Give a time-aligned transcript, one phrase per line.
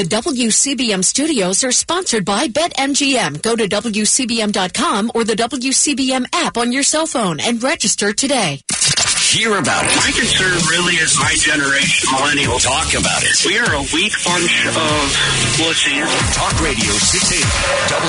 [0.00, 3.42] The WCBM studios are sponsored by BetMGM.
[3.42, 8.62] Go to WCBM.com or the WCBM app on your cell phone and register today.
[9.30, 9.94] Hear about it.
[9.94, 12.66] My concern really is my generation, millennials.
[12.66, 13.46] Talk about it.
[13.46, 15.06] We are a weak bunch of
[15.62, 16.10] wussies.
[16.34, 17.46] Talk Radio 680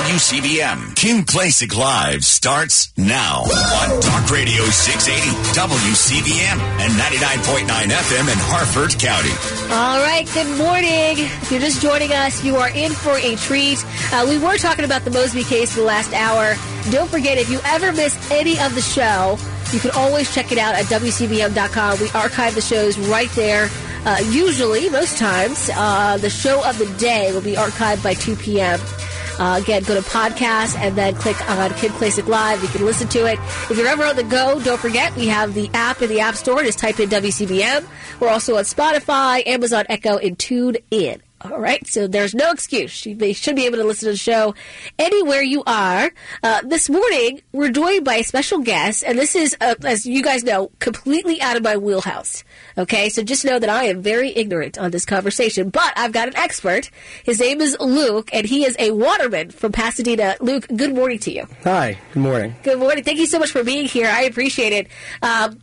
[0.02, 0.96] WCBM.
[0.96, 8.98] Kim Klacik Live starts now on Talk Radio 680 WCBM and 99.9 FM in Harford
[8.98, 9.30] County.
[9.70, 11.22] All right, good morning.
[11.22, 13.78] If you're just joining us, you are in for a treat.
[14.12, 16.56] Uh, we were talking about the Mosby case the last hour.
[16.90, 19.38] Don't forget, if you ever miss any of the show,
[19.72, 22.00] you can always check it out at WCBM.com.
[22.00, 23.68] We archive the shows right there.
[24.04, 28.36] Uh, usually, most times, uh, the show of the day will be archived by 2
[28.36, 28.80] p.m.
[29.38, 32.62] Uh, again, go to podcast and then click on Kim Klacik Live.
[32.62, 33.38] You can listen to it.
[33.70, 36.34] If you're ever on the go, don't forget we have the app in the App
[36.34, 36.62] Store.
[36.62, 37.86] Just type in WCBM.
[38.20, 41.22] We're also on Spotify, Amazon Echo, and Tune In.
[41.44, 43.04] All right, so there's no excuse.
[43.04, 44.54] You should be able to listen to the show
[44.98, 46.12] anywhere you are.
[46.42, 50.22] Uh, this morning, we're joined by a special guest, and this is, uh, as you
[50.22, 52.44] guys know, completely out of my wheelhouse.
[52.78, 56.28] Okay, so just know that I am very ignorant on this conversation, but I've got
[56.28, 56.90] an expert.
[57.24, 60.36] His name is Luke, and he is a waterman from Pasadena.
[60.40, 61.46] Luke, good morning to you.
[61.64, 62.54] Hi, good morning.
[62.62, 63.02] Good morning.
[63.02, 64.06] Thank you so much for being here.
[64.08, 64.88] I appreciate it.
[65.22, 65.60] Um,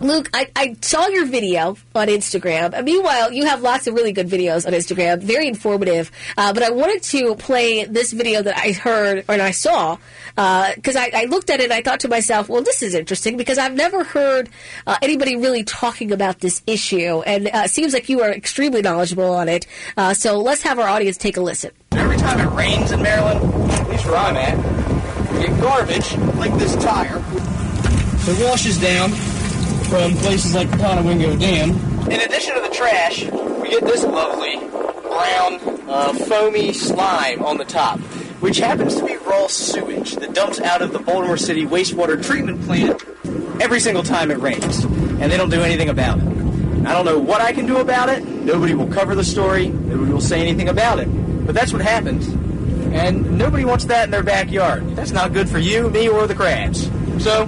[0.00, 2.74] Luke, I, I, saw your video on Instagram.
[2.74, 6.10] And meanwhile, you have lots of really good videos on Instagram, very informative.
[6.36, 9.96] Uh, but I wanted to play this video that I heard and I saw
[10.34, 12.94] because uh, I, I, looked at it and I thought to myself, well, this is
[12.94, 14.50] interesting because I've never heard
[14.86, 17.22] uh, anybody really talking about this issue.
[17.22, 19.66] And uh, it seems like you are extremely knowledgeable on it.
[19.96, 21.70] Uh, so let's have our audience take a listen.
[21.92, 26.52] Every time it rains in Maryland, at least where I'm at, we get garbage like
[26.58, 27.22] this tire.
[28.28, 29.12] It washes down
[29.88, 31.70] from places like the Conowingo Dam.
[32.10, 37.64] In addition to the trash, we get this lovely brown, uh, foamy slime on the
[37.64, 38.00] top,
[38.40, 42.62] which happens to be raw sewage that dumps out of the Baltimore City wastewater treatment
[42.62, 43.00] plant
[43.60, 46.24] every single time it rains, and they don't do anything about it.
[46.84, 48.24] I don't know what I can do about it.
[48.24, 49.68] Nobody will cover the story.
[49.68, 51.06] Nobody will say anything about it.
[51.46, 52.26] But that's what happens.
[52.92, 54.96] And nobody wants that in their backyard.
[54.96, 56.88] That's not good for you, me, or the crabs.
[57.22, 57.46] So,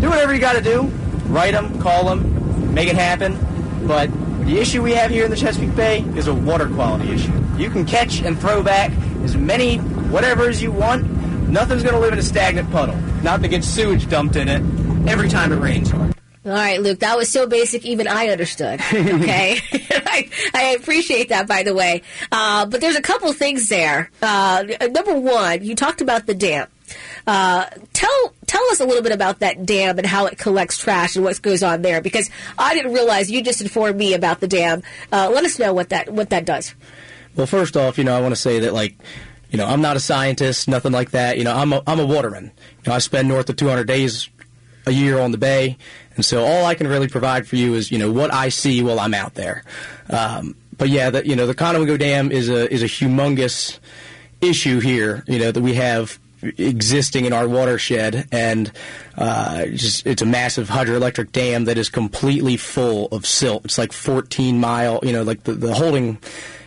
[0.00, 0.90] do whatever you got to do
[1.30, 3.38] write them, call them, make it happen.
[3.86, 4.10] But
[4.44, 7.32] the issue we have here in the Chesapeake Bay is a water quality issue.
[7.56, 8.90] You can catch and throw back
[9.22, 11.08] as many whatever as you want.
[11.48, 12.96] Nothing's going to live in a stagnant puddle.
[13.22, 14.60] Not to get sewage dumped in it
[15.08, 16.14] every time it rains hard.
[16.42, 18.80] All right, Luke, that was so basic, even I understood.
[18.90, 19.58] Okay.
[19.72, 22.02] I, I, appreciate that, by the way.
[22.32, 24.10] Uh, but there's a couple things there.
[24.22, 26.66] Uh, number one, you talked about the dam.
[27.26, 31.16] Uh, tell tell us a little bit about that dam and how it collects trash
[31.16, 34.48] and what goes on there because I didn't realize you just informed me about the
[34.48, 34.82] dam.
[35.12, 36.74] Uh, let us know what that what that does.
[37.36, 38.96] Well, first off, you know I want to say that like
[39.50, 41.38] you know I'm not a scientist, nothing like that.
[41.38, 42.44] You know I'm a I'm a waterman.
[42.84, 44.28] You know I spend north of 200 days
[44.86, 45.76] a year on the bay,
[46.16, 48.82] and so all I can really provide for you is you know what I see
[48.82, 49.64] while I'm out there.
[50.08, 53.78] Um, but yeah, the, you know the Conowingo Dam is a is a humongous
[54.40, 55.24] issue here.
[55.26, 58.72] You know that we have existing in our watershed, and
[59.16, 63.64] uh, just it's a massive hydroelectric dam that is completely full of silt.
[63.64, 66.18] It's like 14 mile, you know, like the, the holding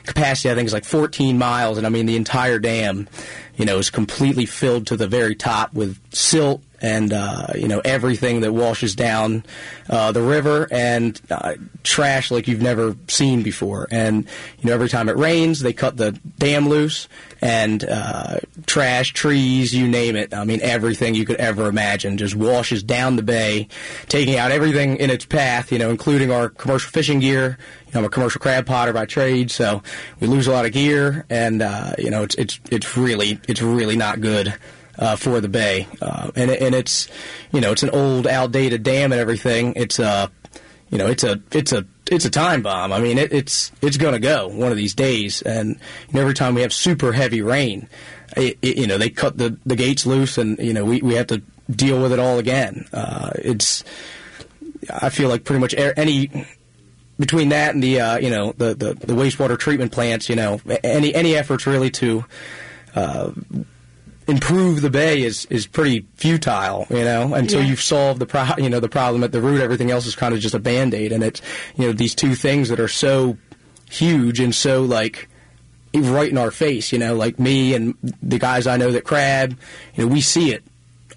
[0.05, 3.07] capacity I think is like 14 miles, and I mean the entire dam,
[3.55, 7.81] you know, is completely filled to the very top with silt and uh, you know
[7.83, 9.43] everything that washes down
[9.89, 13.87] uh, the river and uh, trash like you've never seen before.
[13.89, 14.25] And
[14.59, 17.07] you know every time it rains, they cut the dam loose
[17.41, 20.33] and uh, trash, trees, you name it.
[20.33, 23.69] I mean everything you could ever imagine just washes down the bay,
[24.09, 25.71] taking out everything in its path.
[25.71, 27.57] You know, including our commercial fishing gear.
[27.87, 29.83] You know, I'm a commercial crab potter by trade, so
[30.19, 33.61] we lose a lot of gear, and uh, you know it's it's it's really it's
[33.61, 34.53] really not good
[34.97, 37.07] uh, for the bay, uh, and and it's
[37.51, 39.73] you know it's an old, outdated dam and everything.
[39.75, 40.31] It's a
[40.89, 42.93] you know it's a it's a it's a time bomb.
[42.93, 46.21] I mean it, it's it's going to go one of these days, and you know,
[46.21, 47.87] every time we have super heavy rain,
[48.37, 51.15] it, it, you know they cut the the gates loose, and you know we we
[51.15, 52.87] have to deal with it all again.
[52.93, 53.83] Uh, it's
[54.89, 56.45] I feel like pretty much any
[57.19, 60.61] between that and the uh, you know the, the, the wastewater treatment plants, you know
[60.83, 62.25] any any efforts really to
[62.95, 63.31] uh,
[64.27, 67.67] improve the bay is is pretty futile, you know, until yeah.
[67.67, 69.61] you've solved the pro- you know the problem at the root.
[69.61, 71.41] Everything else is kind of just a band aid, and it's
[71.75, 73.37] you know these two things that are so
[73.89, 75.29] huge and so like
[75.93, 79.57] right in our face, you know, like me and the guys I know that crab,
[79.95, 80.63] you know, we see it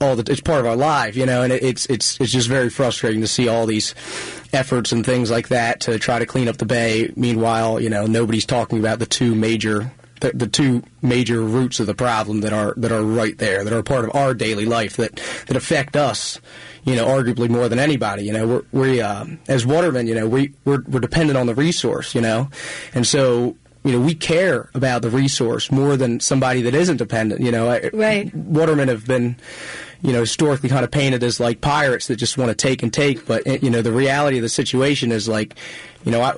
[0.00, 2.49] all the it's part of our life, you know, and it, it's it's it's just
[2.49, 3.94] very frustrating to see all these
[4.53, 7.11] efforts and things like that to try to clean up the bay.
[7.17, 9.91] Meanwhile, you know, nobody's talking about the two major
[10.21, 13.73] the, the two major roots of the problem that are that are right there, that
[13.73, 15.17] are part of our daily life, that
[15.47, 16.41] that affect us,
[16.85, 18.25] you know, arguably more than anybody.
[18.25, 21.55] You know, we're, we uh, as watermen, you know, we we're, we're dependent on the
[21.55, 22.51] resource, you know,
[22.95, 27.41] and so you know, we care about the resource more than somebody that isn't dependent.
[27.41, 28.35] You know, right.
[28.35, 29.37] watermen have been,
[30.03, 32.93] you know, historically kind of painted as like pirates that just want to take and
[32.93, 33.27] take.
[33.27, 35.55] But you know, the reality of the situation is like,
[36.05, 36.35] you know, I,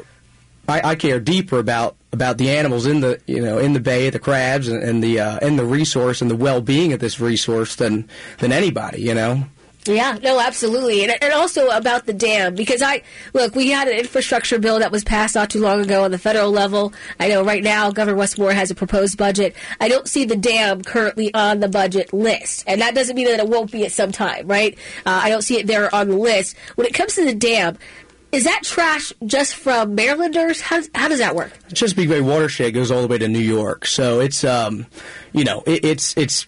[0.68, 4.10] I, I care deeper about about the animals in the you know in the bay,
[4.10, 7.20] the crabs, and, and the uh, and the resource and the well being of this
[7.20, 8.08] resource than
[8.38, 9.02] than anybody.
[9.02, 9.44] You know.
[9.86, 11.02] Yeah, no, absolutely.
[11.04, 13.02] And, and also about the dam, because I,
[13.32, 16.18] look, we had an infrastructure bill that was passed not too long ago on the
[16.18, 16.92] federal level.
[17.18, 19.56] I know right now Governor Wes Moore has a proposed budget.
[19.80, 22.64] I don't see the dam currently on the budget list.
[22.66, 24.76] And that doesn't mean that it won't be at some time, right?
[25.06, 26.56] Uh, I don't see it there on the list.
[26.74, 27.78] When it comes to the dam,
[28.30, 30.60] is that trash just from Marylanders?
[30.60, 31.52] How, how does that work?
[31.72, 34.86] Chesapeake Bay watershed goes all the way to New York, so it's um,
[35.32, 36.46] you know, it, it's it's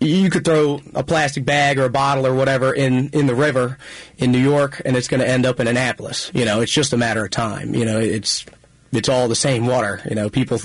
[0.00, 3.78] you could throw a plastic bag or a bottle or whatever in, in the river
[4.18, 6.30] in New York, and it's going to end up in Annapolis.
[6.34, 7.74] You know, it's just a matter of time.
[7.74, 8.44] You know, it's
[8.92, 10.02] it's all the same water.
[10.08, 10.60] You know, people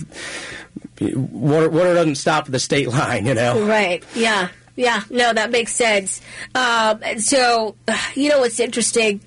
[1.00, 3.26] water water doesn't stop at the state line.
[3.26, 4.04] You know, right?
[4.14, 5.04] Yeah, yeah.
[5.10, 6.22] No, that makes sense.
[6.54, 7.76] Um, so,
[8.16, 9.22] you know, what's interesting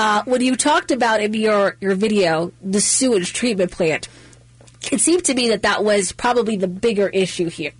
[0.00, 4.08] uh, when you talked about in your your video the sewage treatment plant.
[4.90, 7.72] It seemed to me that that was probably the bigger issue here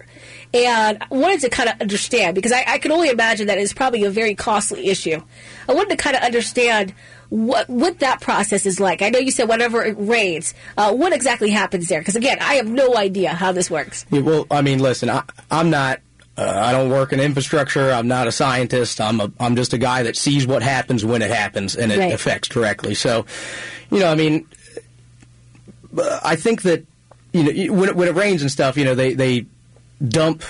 [0.52, 3.72] and I wanted to kind of understand because I, I can only imagine that it's
[3.72, 5.22] probably a very costly issue.
[5.68, 6.92] I wanted to kind of understand
[7.28, 9.02] what what that process is like.
[9.02, 12.00] I know you said whenever it rains, uh, what exactly happens there?
[12.00, 14.04] Because again, I have no idea how this works.
[14.10, 16.00] Yeah, well, I mean, listen, I, I'm not.
[16.40, 17.90] Uh, I don't work in infrastructure.
[17.90, 18.98] I'm not a scientist.
[19.00, 19.30] I'm a.
[19.38, 22.12] I'm just a guy that sees what happens when it happens, and it Right.
[22.14, 22.94] affects directly.
[22.94, 23.26] So,
[23.90, 24.46] you know, I mean,
[26.24, 26.86] I think that
[27.34, 29.44] you know when it, when it rains and stuff, you know, they they
[30.08, 30.42] dump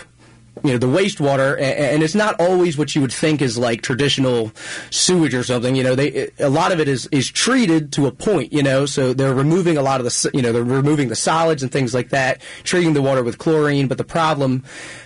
[0.63, 4.53] you know the wastewater and it's not always what you would think is like traditional
[4.91, 8.13] sewage or something you know they a lot of it is is treated to a
[8.13, 11.17] point you know so they're removing a lot of the you know they're removing the
[11.17, 14.63] solids and things like that treating the water with chlorine but the problem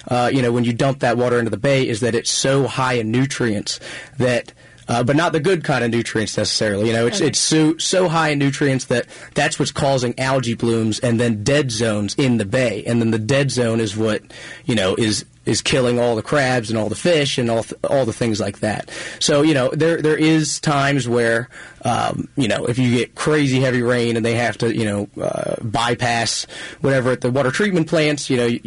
[0.09, 2.67] uh, you know when you dump that water into the bay is that it's so
[2.67, 3.79] high in nutrients
[4.19, 4.53] that
[4.87, 6.89] uh, but not the good kind of nutrients necessarily.
[6.89, 10.99] You know, it's it's so so high in nutrients that that's what's causing algae blooms
[11.01, 14.23] and then dead zones in the bay, and then the dead zone is what
[14.67, 17.81] you know is is killing all the crabs and all the fish and all th-
[17.85, 18.91] all the things like that.
[19.21, 21.49] So you know, there there is times where
[21.85, 25.09] um, you know if you get crazy heavy rain and they have to you know
[25.23, 26.47] uh, bypass
[26.81, 28.47] whatever at the water treatment plants, you know.
[28.47, 28.61] You,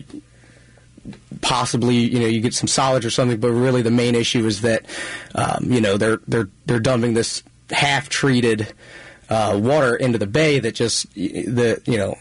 [1.41, 4.61] possibly you know you get some solids or something, but really the main issue is
[4.61, 4.85] that
[5.35, 8.73] um, you know they're they're they're dumping this half treated
[9.29, 12.17] uh, water into the bay that just the you know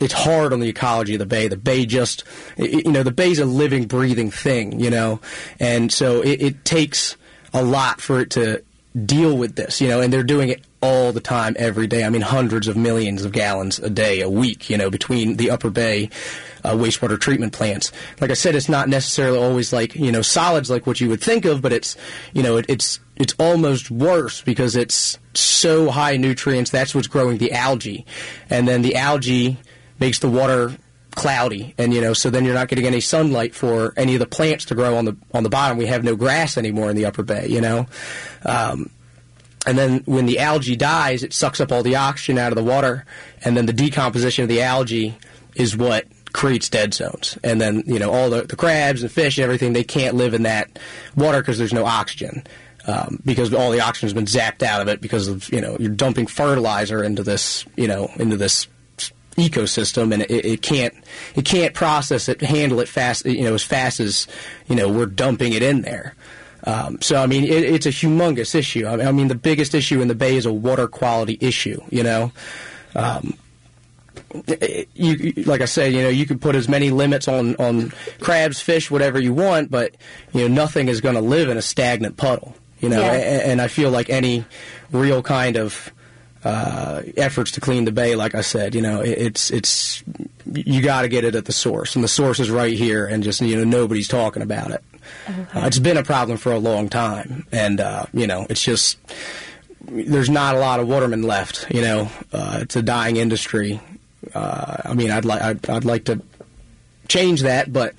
[0.00, 1.48] it's hard on the ecology of the bay.
[1.48, 2.24] The bay just
[2.56, 5.20] you know the bay's a living, breathing thing, you know,
[5.58, 7.16] and so it, it takes
[7.52, 8.62] a lot for it to
[9.04, 12.04] deal with this, you know, and they're doing it all the time, every day.
[12.04, 15.50] I mean, hundreds of millions of gallons a day, a week, you know, between the
[15.50, 16.10] Upper Bay
[16.64, 17.92] uh, wastewater treatment plants.
[18.20, 21.20] Like I said, it's not necessarily always like you know solids like what you would
[21.20, 21.96] think of, but it's
[22.32, 26.70] you know it, it's it's almost worse because it's so high nutrients.
[26.70, 28.06] That's what's growing the algae,
[28.50, 29.58] and then the algae
[29.98, 30.76] makes the water
[31.12, 34.26] cloudy and you know so then you're not getting any sunlight for any of the
[34.26, 35.78] plants to grow on the on the bottom.
[35.78, 37.86] We have no grass anymore in the upper bay you know?
[38.44, 38.90] Um,
[39.66, 42.64] and then when the algae dies it sucks up all the oxygen out of the
[42.64, 43.04] water
[43.44, 45.16] and then the decomposition of the algae
[45.56, 47.38] is what creates dead zones.
[47.42, 50.34] And then you know all the, the crabs and fish and everything they can't live
[50.34, 50.78] in that
[51.16, 52.44] water because there's no oxygen
[52.86, 55.76] um, because all the oxygen has been zapped out of it because of you know
[55.78, 58.66] you're dumping fertilizer into this you know into this
[59.38, 60.92] ecosystem and it, it can't
[61.34, 64.26] it can't process it handle it fast you know as fast as
[64.68, 66.14] you know we're dumping it in there
[66.64, 69.74] um, so I mean it, it's a humongous issue I mean, I mean the biggest
[69.74, 72.32] issue in the bay is a water quality issue you know
[72.94, 73.34] um,
[74.94, 78.60] you, like I said, you know, you can put as many limits on, on crabs,
[78.60, 79.94] fish, whatever you want, but
[80.32, 82.54] you know, nothing is going to live in a stagnant puddle.
[82.80, 83.12] You know, Yeah.
[83.12, 84.44] a- and, I feel like any
[84.92, 85.90] real kind of
[86.48, 90.02] uh, efforts to clean the bay, like I said, you know, it, it's it's
[90.50, 93.22] you got to get it at the source, and the source is right here, and
[93.22, 94.82] just you know, nobody's talking about it.
[95.28, 98.96] Uh, it's been a problem for a long time, and uh, you know, it's just
[99.82, 101.66] there's not a lot of watermen left.
[101.70, 103.78] You know, uh, it's a dying industry.
[104.34, 106.22] Uh, I mean, I'd like I'd, I'd like to
[107.08, 107.94] change that, but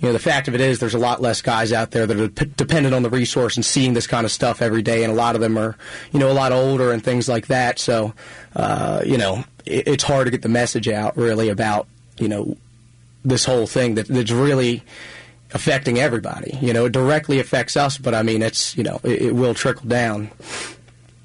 [0.00, 2.20] you know, the fact of it is there's a lot less guys out there that
[2.20, 5.12] are p- dependent on the resource and seeing this kind of stuff every day, and
[5.12, 5.76] a lot of them are,
[6.12, 7.78] you know, a lot older and things like that.
[7.78, 8.14] So,
[8.54, 11.88] uh, you know, it, it's hard to get the message out really about,
[12.18, 12.56] you know,
[13.24, 14.84] this whole thing that, that's really
[15.52, 16.56] affecting everybody.
[16.60, 19.54] You know, it directly affects us, but I mean, it's, you know, it, it will
[19.54, 20.30] trickle down.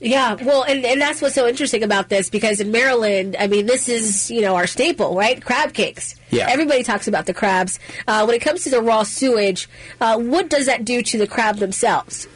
[0.03, 3.65] Yeah, well, and, and that's what's so interesting about this because in Maryland, I mean,
[3.67, 5.41] this is, you know, our staple, right?
[5.43, 6.15] Crab cakes.
[6.29, 6.49] Yeah.
[6.49, 7.79] Everybody talks about the crabs.
[8.05, 9.69] Uh, when it comes to the raw sewage,
[10.01, 12.27] uh, what does that do to the crab themselves?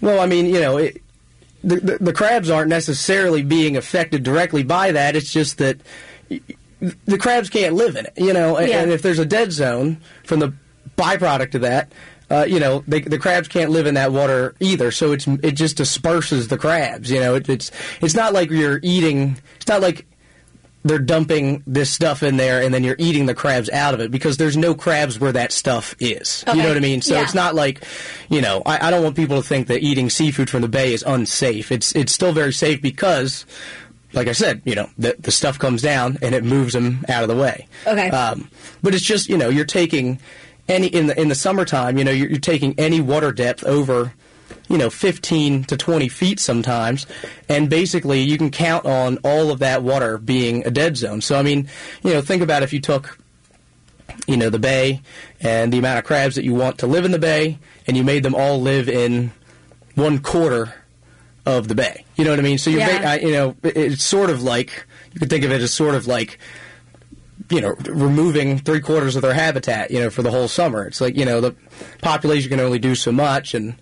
[0.00, 1.02] Well, I mean, you know, it,
[1.64, 5.16] the, the the crabs aren't necessarily being affected directly by that.
[5.16, 5.78] It's just that
[7.04, 8.56] the crabs can't live in it, you know.
[8.56, 8.80] And, Yeah.
[8.82, 10.52] and if there's a dead zone from the
[10.96, 11.90] byproduct of that,
[12.30, 14.90] uh, you know, they, the crabs can't live in that water either.
[14.90, 17.10] So it's it just disperses the crabs.
[17.10, 17.70] You know, it, it's
[18.00, 19.38] it's not like you're eating.
[19.56, 20.06] It's not like
[20.84, 24.10] they're dumping this stuff in there and then you're eating the crabs out of it
[24.12, 26.44] because there's no crabs where that stuff is.
[26.46, 27.02] You know what I mean?
[27.02, 27.22] So Yeah.
[27.24, 27.82] it's not like,
[28.30, 30.94] you know, I, I don't want people to think that eating seafood from the bay
[30.94, 31.72] is unsafe.
[31.72, 33.44] It's it's still very safe because,
[34.12, 37.22] like I said, you know, the, the stuff comes down and it moves them out
[37.22, 37.66] of the way.
[37.86, 38.08] Okay.
[38.10, 38.48] Um,
[38.80, 40.20] but it's just you know you're taking
[40.68, 44.12] any in the in the summertime you know you're, you're taking any water depth over
[44.68, 47.06] you know 15 to 20 feet sometimes.
[47.48, 51.20] And basically you can count on all of that water being a dead zone.
[51.22, 51.68] So i mean
[52.02, 53.18] you know think about if you took
[54.26, 55.00] you know the bay
[55.40, 58.04] and the amount of crabs that you want to live in the bay and you
[58.04, 59.32] made them all live in
[59.94, 60.74] one quarter
[61.46, 62.04] of the bay.
[62.16, 62.58] You know what i mean?
[62.58, 62.98] So you're Yeah.
[63.00, 64.84] ba- I, you know it- it's sort of like
[65.14, 66.38] you could think of it as sort of like
[67.50, 70.86] you know, removing three quarters of their habitat, you know, for the whole summer.
[70.86, 71.54] It's like, you know, the
[72.02, 73.74] population can only do so much and,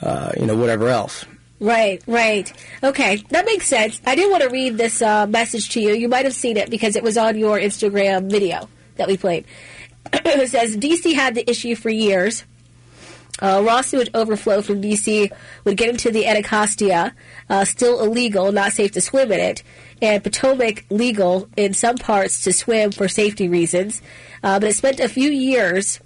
[0.00, 1.24] uh, you know, whatever else.
[1.60, 2.52] Right, right.
[2.84, 4.00] Okay, that makes sense.
[4.06, 5.94] I did want to read this uh, message to you.
[5.94, 9.44] You might have seen it because it was on your Instagram video that we played.
[10.12, 12.44] it says DC had the issue for years.
[13.40, 15.30] Raw sewage overflow from DC
[15.64, 17.14] would get into the Anacostia,
[17.48, 19.62] uh, still illegal, not safe to swim in it,
[20.02, 24.02] and Potomac legal in some parts to swim for safety reasons.
[24.42, 26.00] Uh, but it spent a few years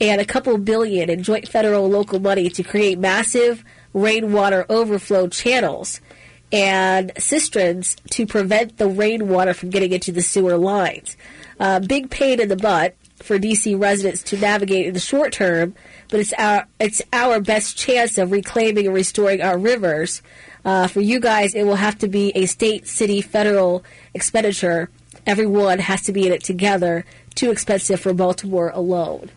[0.00, 3.64] and a couple billion in joint federal and local money to create massive
[3.94, 6.00] rainwater overflow channels
[6.52, 11.16] and cisterns to prevent the rainwater from getting into the sewer lines.
[11.58, 15.74] Uh, big pain in the butt for DC residents to navigate in the short term,
[16.08, 20.22] but it's our it's our best chance of reclaiming and restoring our rivers.
[20.64, 24.90] Uh, for you guys, it will have to be a state, city, federal expenditure.
[25.24, 27.04] Everyone has to be in it together.
[27.34, 29.30] Too expensive for Baltimore alone.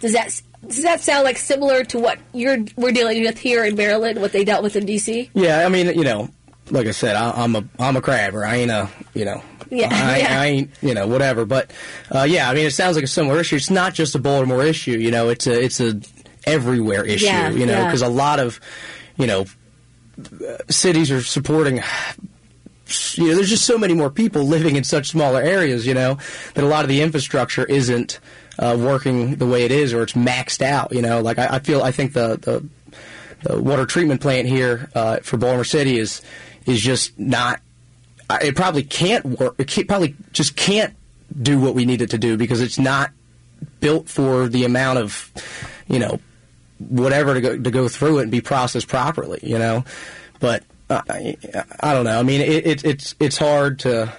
[0.00, 3.76] Does that does that sound like similar to what you're we're dealing with here in
[3.76, 4.20] Maryland?
[4.20, 5.30] What they dealt with in DC?
[5.34, 6.28] Yeah, I mean, you know,
[6.70, 8.44] like I said, I, I'm a I'm a crabber.
[8.44, 9.42] I ain't a you know.
[9.74, 10.40] Yeah, I, yeah.
[10.40, 11.70] I ain't you know whatever, but
[12.14, 13.56] uh, yeah, I mean it sounds like a similar issue.
[13.56, 15.30] It's not just a Baltimore issue, you know.
[15.30, 15.98] It's a it's a
[16.44, 17.86] everywhere issue, Yeah, you know, yeah.
[17.86, 18.60] because a lot of
[19.16, 19.46] you know
[20.68, 21.80] cities are supporting
[23.14, 26.18] you know, there's just so many more people living in such smaller areas, you know,
[26.52, 28.20] that a lot of the infrastructure isn't
[28.58, 30.92] uh, working the way it is, or it's maxed out.
[30.92, 32.68] You know, like I, I feel, I think the, the
[33.48, 36.20] the water treatment plant here uh, for Baltimore City is
[36.66, 37.60] is just not.
[38.30, 39.54] It probably can't work.
[39.58, 40.94] It probably just can't
[41.40, 43.10] do what we need it to do because it's not
[43.80, 45.32] built for the amount of,
[45.88, 46.20] you know,
[46.78, 49.40] whatever to go to go through it and be processed properly.
[49.42, 49.84] You know,
[50.40, 51.36] but uh, I,
[51.80, 52.18] I don't know.
[52.18, 54.12] I mean, it, it, it's it's hard to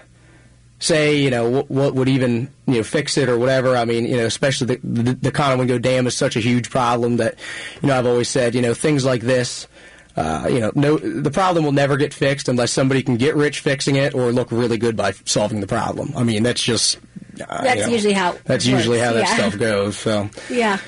[0.80, 3.76] say, you know, what, what would even you know fix it or whatever.
[3.76, 7.18] I mean, you know, especially the the, the Conowingo Dam is such a huge problem
[7.18, 7.36] that
[7.82, 9.68] you know I've always said, you know, things like this.
[10.16, 13.62] Uh, you know, no, the problem will never get fixed unless somebody can get rich
[13.62, 16.14] fixing it or look really good by solving the problem.
[16.16, 17.00] I mean, that's just
[17.42, 19.36] uh, That's you know, usually how that's usually works, how that yeah.
[19.36, 19.98] stuff goes.
[19.98, 20.80] So Yeah.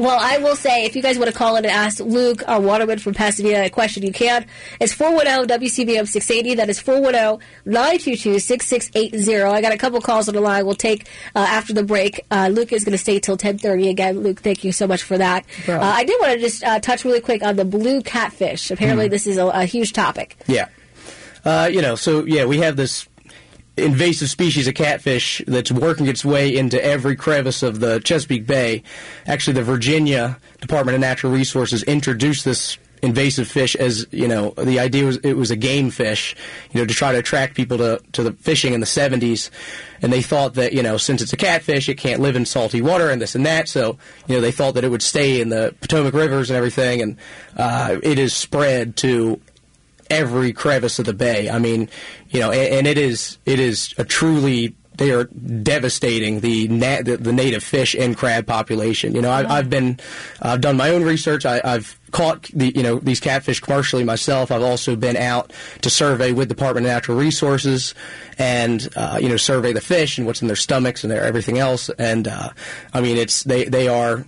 [0.00, 2.60] Well, I will say, if you guys want to call in and ask Luke, our
[2.60, 4.46] waterman from Pasadena, a question, you can.
[4.80, 6.56] It's 410-WCBM-680.
[6.56, 9.50] That is 410-922-6680.
[9.50, 10.64] I got a couple calls on the line.
[10.66, 12.20] We'll take uh, after the break.
[12.30, 14.20] Uh, Luke is going to stay till 1030 again.
[14.20, 15.44] Luke, thank you so much for that.
[15.68, 15.78] Uh.
[15.80, 18.70] I did want to just uh, touch really quick on the blue catfish.
[18.70, 19.10] Apparently, Hmm.
[19.10, 20.36] this is a, a huge topic.
[20.46, 20.68] Yeah.
[21.44, 23.08] Uh, you know, so yeah, we have this
[23.82, 28.82] invasive species of catfish that's working its way into every crevice of the Chesapeake Bay.
[29.26, 34.80] Actually, the Virginia Department of Natural Resources introduced this invasive fish as you know the
[34.80, 36.34] idea was it was a game fish
[36.72, 39.50] you know to try to attract people to to the fishing in the 70s
[40.02, 42.82] and they thought that you know since it's a catfish it can't live in salty
[42.82, 43.68] water and this and that.
[43.68, 47.02] So you know they thought that it would stay in the Potomac rivers and everything.
[47.02, 47.16] And
[47.56, 49.40] uh, it is spread to
[50.10, 51.48] every crevice of the bay.
[51.48, 51.88] I mean,
[52.30, 57.02] you know, and, and it is it is a truly they are devastating the, na-
[57.02, 59.14] the the native fish and crab population.
[59.14, 59.98] You know, I, I've been
[60.42, 61.46] I've done my own research.
[61.46, 64.50] I, I've caught the you know these catfish commercially myself.
[64.50, 67.94] I've also been out to survey with Department of Natural Resources
[68.38, 71.58] and uh, you know survey the fish and what's in their stomachs and their everything
[71.58, 71.88] else.
[71.90, 72.50] And uh,
[72.92, 74.26] I mean, it's they they are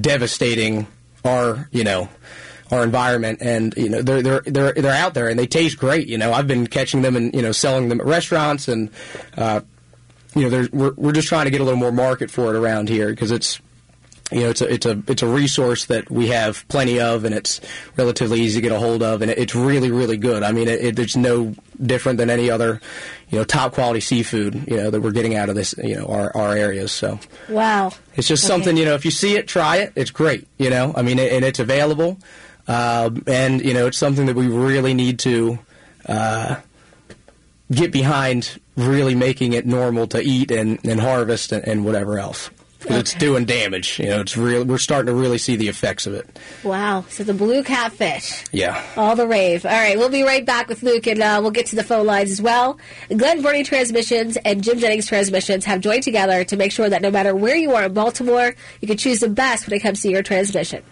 [0.00, 0.88] devastating
[1.24, 2.08] our you know
[2.70, 6.06] our environment and you know they're they're they're they're out there and they taste great
[6.08, 8.90] you know I've been catching them and you know selling them at restaurants and
[9.36, 9.60] uh,
[10.34, 12.56] you know there's, we're we're just trying to get a little more market for it
[12.58, 13.60] around here because it's
[14.30, 17.34] you know it's a it's a it's a resource that we have plenty of and
[17.34, 17.62] it's
[17.96, 20.68] relatively easy to get a hold of and it, it's really really good I mean
[20.68, 22.78] it, it, it's no different than any other
[23.30, 26.04] you know top quality seafood you know that we're getting out of this you know
[26.08, 27.92] our our areas so Wow.
[28.16, 28.48] it's just Okay.
[28.52, 28.94] something you know.
[28.94, 29.92] If you see it, try it.
[29.96, 30.46] It's great.
[30.58, 32.18] You know, I mean, and it's available,
[32.68, 35.58] um, and you know, it's something that we really need to
[36.06, 36.56] uh,
[37.72, 38.60] get behind.
[38.76, 42.48] Really making it normal to eat and, and harvest and, and whatever else.
[42.80, 43.18] 'Cause It's Okay.
[43.18, 43.98] doing damage.
[43.98, 44.64] You know, it's real.
[44.64, 46.38] We're starting to really see the effects of it.
[46.62, 47.04] Wow.
[47.08, 48.44] So the blue catfish.
[48.52, 48.80] Yeah.
[48.96, 49.66] All the rave.
[49.66, 52.06] All right, we'll be right back with Luke, and uh, we'll get to the phone
[52.06, 52.78] lines as well.
[53.08, 57.10] Glen Burnie Transmissions and Jim Jennings Transmissions have joined together to make sure that no
[57.10, 60.08] matter where you are in Baltimore, you can choose the best when it comes to
[60.08, 60.84] your transmission.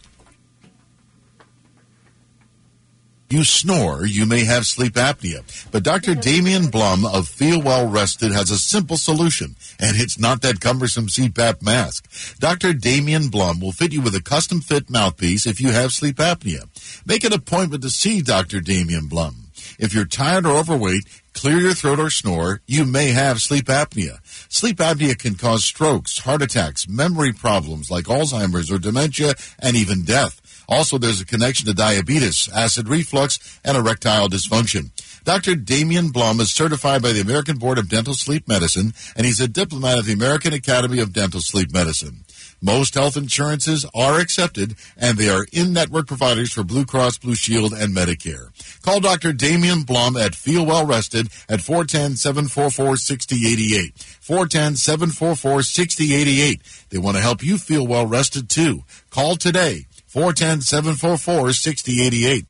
[3.31, 5.45] You snore, you may have sleep apnea.
[5.71, 6.15] But Dr.
[6.15, 11.07] Damian Blum of Feel Well Rested has a simple solution, and it's not that cumbersome
[11.07, 12.09] CPAP mask.
[12.39, 12.73] Dr.
[12.73, 16.67] Damian Blum will fit you with a custom fit mouthpiece if you have sleep apnea.
[17.05, 18.59] Make an appointment to see Dr.
[18.59, 19.47] Damian Blum.
[19.79, 24.19] If you're tired or overweight, clear your throat or snore, you may have sleep apnea.
[24.51, 30.03] Sleep apnea can cause strokes, heart attacks, memory problems like Alzheimer's or dementia, and even
[30.03, 30.40] death.
[30.71, 34.89] Also, there's a connection to diabetes, acid reflux, and erectile dysfunction.
[35.25, 35.55] Dr.
[35.55, 39.49] Damian Blum is certified by the American Board of Dental Sleep Medicine, and he's a
[39.49, 42.23] diplomat of the American Academy of Dental Sleep Medicine.
[42.61, 47.73] Most health insurances are accepted, and they are in-network providers for Blue Cross Blue Shield
[47.73, 48.51] and Medicare.
[48.81, 49.33] Call Dr.
[49.33, 53.91] Damian Blum at Feel Well Rested at 410-744-6088.
[54.21, 56.87] 410-744-6088.
[56.89, 58.85] They want to help you feel well rested too.
[59.09, 59.87] Call today.
[60.13, 62.45] 410-744-6088.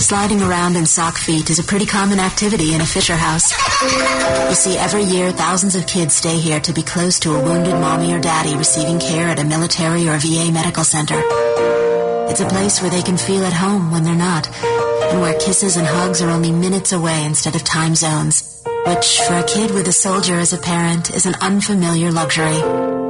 [0.00, 3.52] Sliding around in sock feet is a pretty common activity in a Fisher house.
[4.48, 7.74] You see, every year thousands of kids stay here to be close to a wounded
[7.74, 11.20] mommy or daddy receiving care at a military or VA medical center.
[12.30, 14.48] It's a place where they can feel at home when they're not,
[15.10, 19.34] and where kisses and hugs are only minutes away instead of time zones, which for
[19.34, 22.58] a kid with a soldier as a parent is an unfamiliar luxury.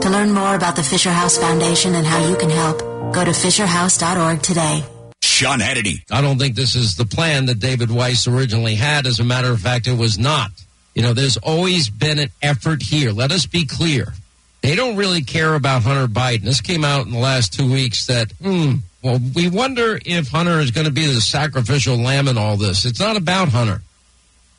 [0.03, 2.79] To learn more about the Fisher House Foundation and how you can help,
[3.15, 4.85] go to fisherhouse.org today.
[5.23, 6.03] Sean Hannity.
[6.11, 9.07] I don't think this is the plan that David Weiss originally had.
[9.07, 10.51] As a matter of fact, it was not.
[10.95, 13.13] You know, there's always been an effort here.
[13.13, 14.13] Let us be clear.
[14.61, 16.43] They don't really care about Hunter Biden.
[16.43, 20.61] This came out in the last two weeks that, hmm, well, we wonder if Hunter
[20.61, 22.85] is going to be the sacrificial lamb in all this.
[22.85, 23.83] It's not about Hunter.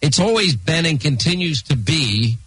[0.03, 2.37] It's always been and continues to be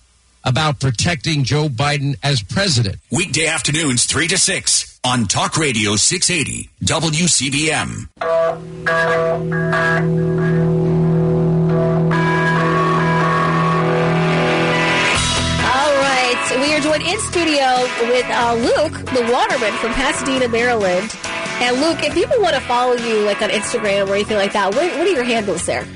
[0.44, 2.96] about protecting Joe Biden as president.
[3.10, 8.08] Weekday afternoons, 3 to 6 on Talk Radio 680 WCBM.
[8.20, 8.56] All
[15.96, 21.16] right, we are joined in studio with uh, Luke, the waterman from Pasadena, Maryland.
[21.62, 24.74] And Luke, if people want to follow you, like on Instagram or anything like that,
[24.74, 25.86] what, what are your handles there?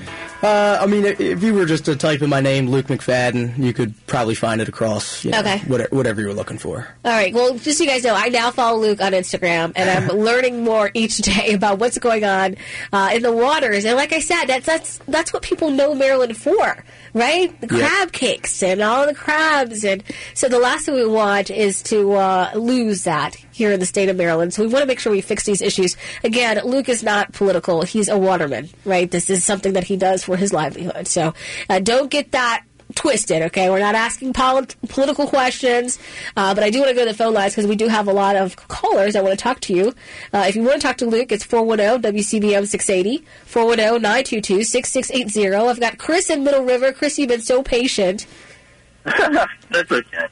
[0.43, 3.73] Uh, I mean, if- you were just to type in my name, Luke McFadden, you
[3.75, 5.25] could probably find it across.
[5.25, 5.59] You know, Okay.
[5.67, 6.89] Whatever, whatever you were looking for.
[7.05, 7.33] All right.
[7.35, 10.65] Well, just so you guys know, I now follow Luke on Instagram, and I'm learning
[10.65, 12.57] more each day about what's going on
[12.93, 13.85] uh, in the waters.
[13.85, 17.59] And like I said, that's that's that's what people know Maryland for, right?
[17.61, 20.03] The crab cakes and all the crabs, and
[20.35, 24.09] so the last thing we want is to uh, lose that here in the state
[24.09, 24.55] of Maryland.
[24.55, 25.97] So we want to make sure we fix these issues.
[26.25, 29.11] Again, Luke is not political; he's a waterman, right?
[29.11, 31.07] This is something that he does for his livelihood.
[31.07, 31.35] So
[31.69, 33.71] uh, don't get that twisted, okay?
[33.71, 35.99] We're not asking polit- political questions,
[36.37, 38.09] uh, but I do want to go to the phone lines because we do have
[38.09, 39.95] a lot of callers that want to talk to you.
[40.33, 45.55] Uh, if you want to talk to Luke, it's 410 WCBM 680, 410 922 6680.
[45.55, 46.93] I've got Chris in Middle River.
[46.93, 48.27] Chris, you've been so patient.
[49.05, 50.27] That's okay.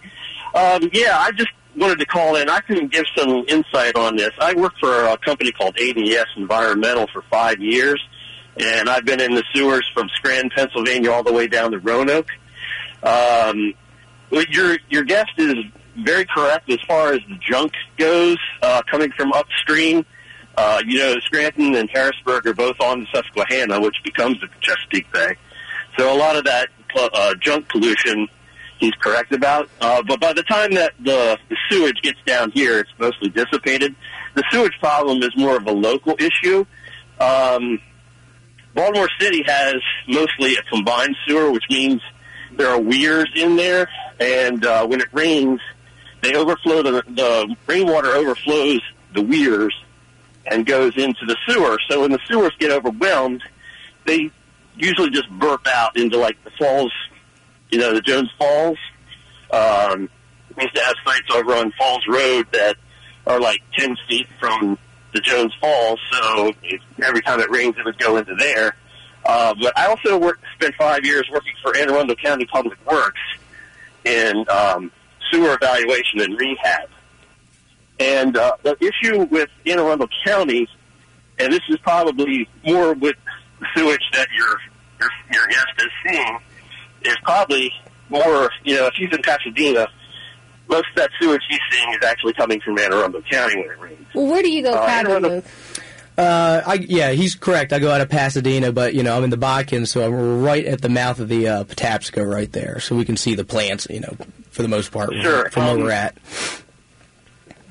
[0.55, 2.49] Um, yeah, I just wanted to call in.
[2.49, 4.31] I can give some insight on this.
[4.41, 8.03] I worked for a company called ADS Environmental for five years,
[8.57, 12.31] and I've been in the sewers from Scranton, Pennsylvania, all the way down to Roanoke.
[13.03, 13.75] Um,
[14.31, 15.55] your your guest is
[16.05, 20.05] very correct as far as the junk goes, uh, coming from upstream.
[20.57, 25.11] Uh, you know, Scranton and Harrisburg are both on the Susquehanna, which becomes the Chesapeake
[25.13, 25.37] Bay.
[25.97, 28.29] So a lot of that uh, junk pollution
[28.79, 29.69] he's correct about.
[29.81, 33.95] Uh, but by the time that the, the sewage gets down here, it's mostly dissipated.
[34.35, 36.65] The sewage problem is more of a local issue.
[37.21, 37.81] Um,
[38.75, 42.01] Baltimore City has mostly a combined sewer, which means
[42.59, 43.89] there are weirs in there,
[44.21, 45.61] and uh, when it rains,
[46.23, 48.83] they overflow the, the rainwater overflows
[49.15, 49.75] the weirs
[50.45, 51.79] and goes into the sewer.
[51.89, 53.43] So when the sewers get overwhelmed,
[54.05, 54.31] they
[54.77, 56.93] usually just burp out into like the falls
[57.71, 58.79] you know, the Jones Falls.
[59.51, 60.09] Um,
[60.57, 62.77] we used to have sites over on Falls Road that
[63.27, 64.79] are like 10 feet from
[65.13, 68.77] the Jones Falls, so it, every time it rains, it would go into there.
[69.29, 73.21] Uh, but I also worked, spent five years working for Anne Arundel County Public Works
[74.07, 74.91] in um,
[75.31, 76.89] sewer evaluation and rehab.
[78.01, 80.67] And uh, the issue with Anne Arundel County,
[81.39, 83.17] and this is probably more with
[83.77, 84.57] sewage that your
[84.99, 86.39] your, your guest is seeing,
[87.03, 87.71] is probably
[88.09, 89.89] more, you know, if he's in Pasadena,
[90.69, 93.79] most of that sewage he's seeing is actually coming from Anne Arundel County when it
[93.79, 94.07] rains.
[94.15, 95.45] Well, where do you go Uh, Arundel- Luke?
[96.19, 97.73] Uh, I, yeah, he's correct.
[97.73, 100.65] I go out of Pasadena, but you know I'm in the Bodkin, so I'm right
[100.65, 103.87] at the mouth of the uh, Patapsco right there, so we can see the plants.
[103.89, 104.17] You know,
[104.51, 106.19] for the most part, Sure, from where um, we're at.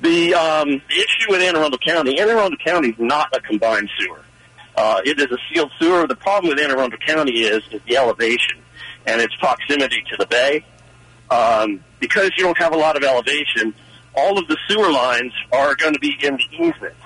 [0.00, 4.24] The, um, issue with Anne Arundel County, Anne Arundel County is not a combined sewer.
[4.76, 6.06] Uh, it is a sealed sewer.
[6.06, 8.60] The problem with Anne Arundel County is, is the elevation
[9.06, 10.64] and its proximity to the bay.
[11.30, 13.74] Um, because you don't have a lot of elevation,
[14.14, 17.02] all of the sewer lines are going to be in the easements.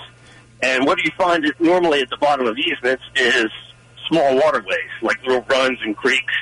[0.62, 3.46] And what you find is normally at the bottom of easements is
[4.08, 6.34] small waterways, like little runs and creeks,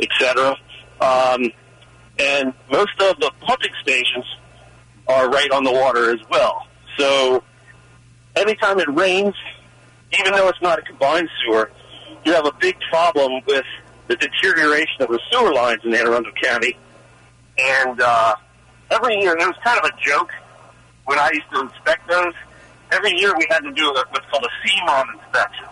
[0.00, 0.56] etc.
[1.00, 1.50] Um,
[2.18, 4.24] and most of the pumping stations
[5.08, 6.66] are right on the water as well.
[6.96, 7.42] So
[8.36, 9.34] anytime it rains,
[10.18, 11.70] even though it's not a combined sewer,
[12.24, 13.64] you have a big problem with
[14.06, 16.76] the deterioration of the sewer lines in Anne Arundel County.
[17.58, 18.34] And uh,
[18.90, 20.30] every year, it was kind of a joke
[21.04, 22.34] when I used to inspect those.
[22.90, 25.66] Every year we had to do a, what's called a CMOM inspection,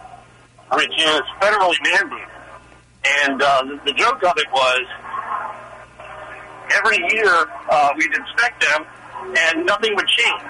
[0.74, 2.28] which is federally mandated.
[3.24, 4.86] And uh, the, joke of it was
[6.74, 8.84] every year uh, we'd inspect them
[9.38, 10.42] and nothing would change.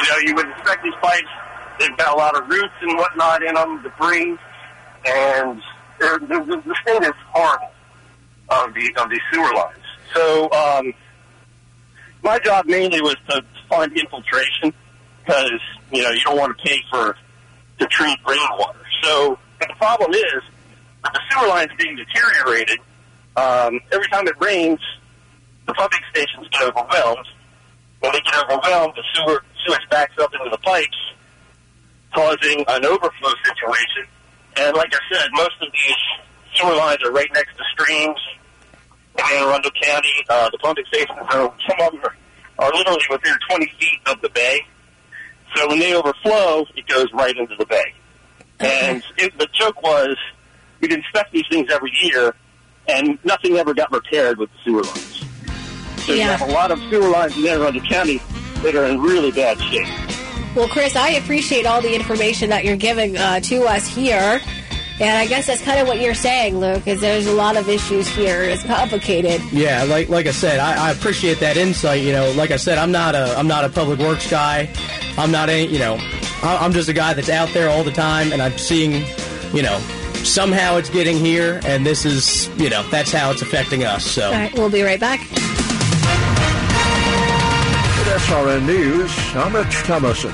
[0.00, 1.28] You know, you would inspect these pipes,
[1.78, 4.36] they've got a lot of roots and whatnot in them, debris,
[5.06, 5.62] and
[5.98, 7.70] the, the, the state is horrible
[8.50, 9.78] of the of these sewer lines.
[10.14, 10.92] So um,
[12.22, 14.72] my job mainly was to find infiltration
[15.28, 15.60] because
[15.92, 17.16] you know you don't want to pay for
[17.78, 18.80] to treat rainwater.
[19.02, 20.42] So the problem is
[21.04, 22.78] the sewer lines being deteriorated.
[23.36, 24.80] Um, every time it rains,
[25.66, 27.26] the pumping stations get overwhelmed.
[28.00, 30.96] When they get overwhelmed, the sewer sewage backs up into the pipes,
[32.14, 34.06] causing an overflow situation.
[34.56, 35.96] And like I said, most of these
[36.54, 38.18] sewer lines are right next to streams
[39.18, 40.24] in Anne Arundel County.
[40.28, 42.16] Uh, the pumping stations are some of them are,
[42.66, 44.60] are literally within 20 feet of the bay.
[45.54, 47.94] So when they overflow, it goes right into the bay.
[48.60, 50.16] And it, the joke was,
[50.80, 52.34] we'd inspect these things every year,
[52.88, 55.24] and nothing ever got repaired with the sewer lines.
[56.04, 58.20] So you have a lot of sewer lines in Anne Arundel County
[58.62, 59.86] that are in really bad shape.
[60.56, 64.40] Well, Chris, I appreciate all the information that you're giving uh, to us here.
[65.00, 67.68] And I guess that's kind of what you're saying, Luke, is there's a lot of
[67.68, 68.42] issues here.
[68.42, 69.40] It's complicated.
[69.52, 72.02] Yeah, like like I said, I, I appreciate that insight.
[72.02, 74.68] You know, like I said, I'm not a I'm not a public works guy.
[75.18, 75.96] I'm not a you know,
[76.42, 79.04] I- I'm just a guy that's out there all the time, and I'm seeing,
[79.52, 79.78] you know,
[80.22, 84.04] somehow it's getting here, and this is you know that's how it's affecting us.
[84.04, 84.26] So.
[84.26, 85.20] All right, we'll be right back.
[88.00, 90.32] At SRN News, I'm Rich Thomason.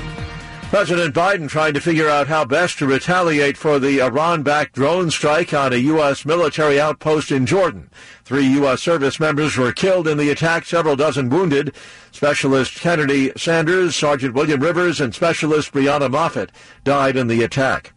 [0.75, 5.53] President Biden trying to figure out how best to retaliate for the Iran-backed drone strike
[5.53, 6.25] on a U.S.
[6.25, 7.89] military outpost in Jordan.
[8.25, 8.81] Three U.S.
[8.81, 11.73] service members were killed in the attack, several dozen wounded.
[12.11, 16.49] Specialist Kennedy Sanders, Sergeant William Rivers, and Specialist Breonna Moffett
[16.83, 17.93] died in the attack.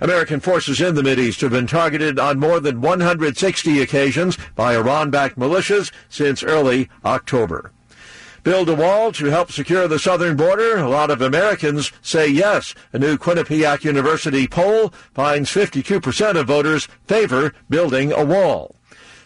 [0.00, 5.36] American forces in the Mideast have been targeted on more than 160 occasions by Iran-backed
[5.36, 7.72] militias since early October.
[8.42, 10.76] Build a wall to help secure the southern border?
[10.78, 12.74] A lot of Americans say yes.
[12.92, 18.74] A new Quinnipiac University poll finds 52% of voters favor building a wall.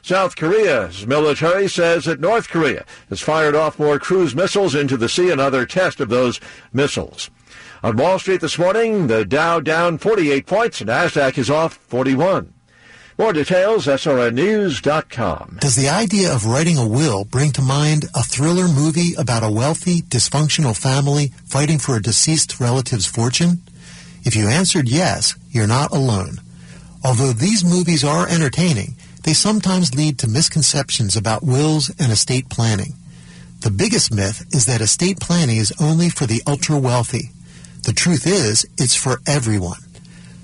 [0.02, 5.08] South Korea's military says that North Korea has fired off more cruise missiles into the
[5.08, 6.38] sea, another test of those
[6.72, 7.30] missiles.
[7.82, 12.52] On Wall Street this morning, the Dow down 48 points, and Nasdaq is off 41.
[13.18, 15.56] More details, SRNnews.com.
[15.60, 19.50] Does the idea of writing a will bring to mind a thriller movie about a
[19.50, 23.62] wealthy, dysfunctional family fighting for a deceased relative's fortune?
[24.22, 26.40] If you answered yes, you're not alone.
[27.02, 32.96] Although these movies are entertaining, they sometimes lead to misconceptions about wills and estate planning.
[33.60, 37.30] The biggest myth is that estate planning is only for the ultra wealthy.
[37.84, 39.80] The truth is, it's for everyone.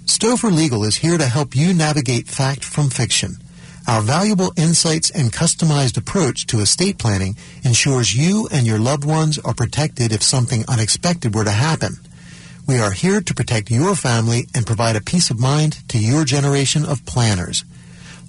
[0.05, 3.37] Stover Legal is here to help you navigate fact from fiction.
[3.87, 9.38] Our valuable insights and customized approach to estate planning ensures you and your loved ones
[9.38, 11.95] are protected if something unexpected were to happen.
[12.67, 16.25] We are here to protect your family and provide a peace of mind to your
[16.25, 17.65] generation of planners.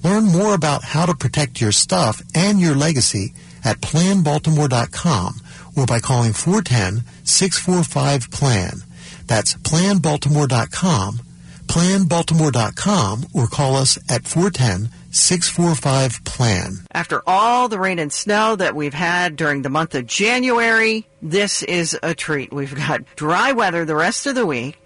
[0.03, 3.33] Learn more about how to protect your stuff and your legacy
[3.63, 5.35] at planbaltimore.com
[5.75, 8.83] or by calling 410-645-PLAN.
[9.27, 11.21] That's planbaltimore.com
[11.67, 16.85] planbaltimore.com or call us at 410 645 PLAN.
[16.91, 21.61] After all the rain and snow that we've had during the month of January, this
[21.63, 22.51] is a treat.
[22.51, 24.77] We've got dry weather the rest of the week,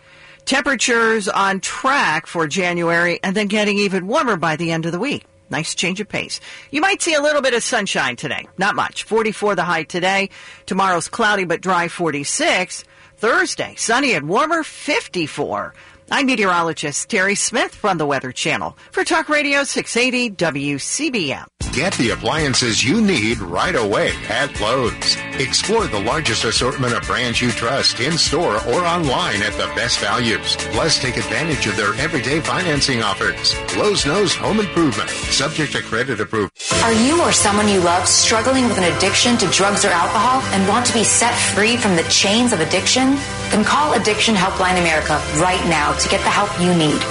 [0.45, 4.99] temperatures on track for January, and then getting even warmer by the end of the
[4.99, 5.25] week.
[5.49, 6.41] Nice change of pace.
[6.71, 8.47] You might see a little bit of sunshine today.
[8.57, 9.03] Not much.
[9.03, 10.29] 44 the high today.
[10.65, 12.83] Tomorrow's cloudy but dry 46.
[13.17, 15.73] Thursday, sunny and warmer 54.
[16.09, 21.45] I'm meteorologist Terry Smith from the Weather Channel for Talk Radio 680 WCBM.
[21.73, 25.17] Get the appliances you need right away at Lowe's.
[25.39, 29.99] Explore the largest assortment of brands you trust in store or online at the best
[29.99, 30.55] values.
[30.71, 33.53] Plus, take advantage of their everyday financing offers.
[33.77, 36.49] Lowe's knows home improvement, subject to credit approval.
[36.83, 40.67] Are you or someone you love struggling with an addiction to drugs or alcohol and
[40.67, 43.17] want to be set free from the chains of addiction?
[43.51, 47.01] Then call Addiction Helpline America right now to get the help you need.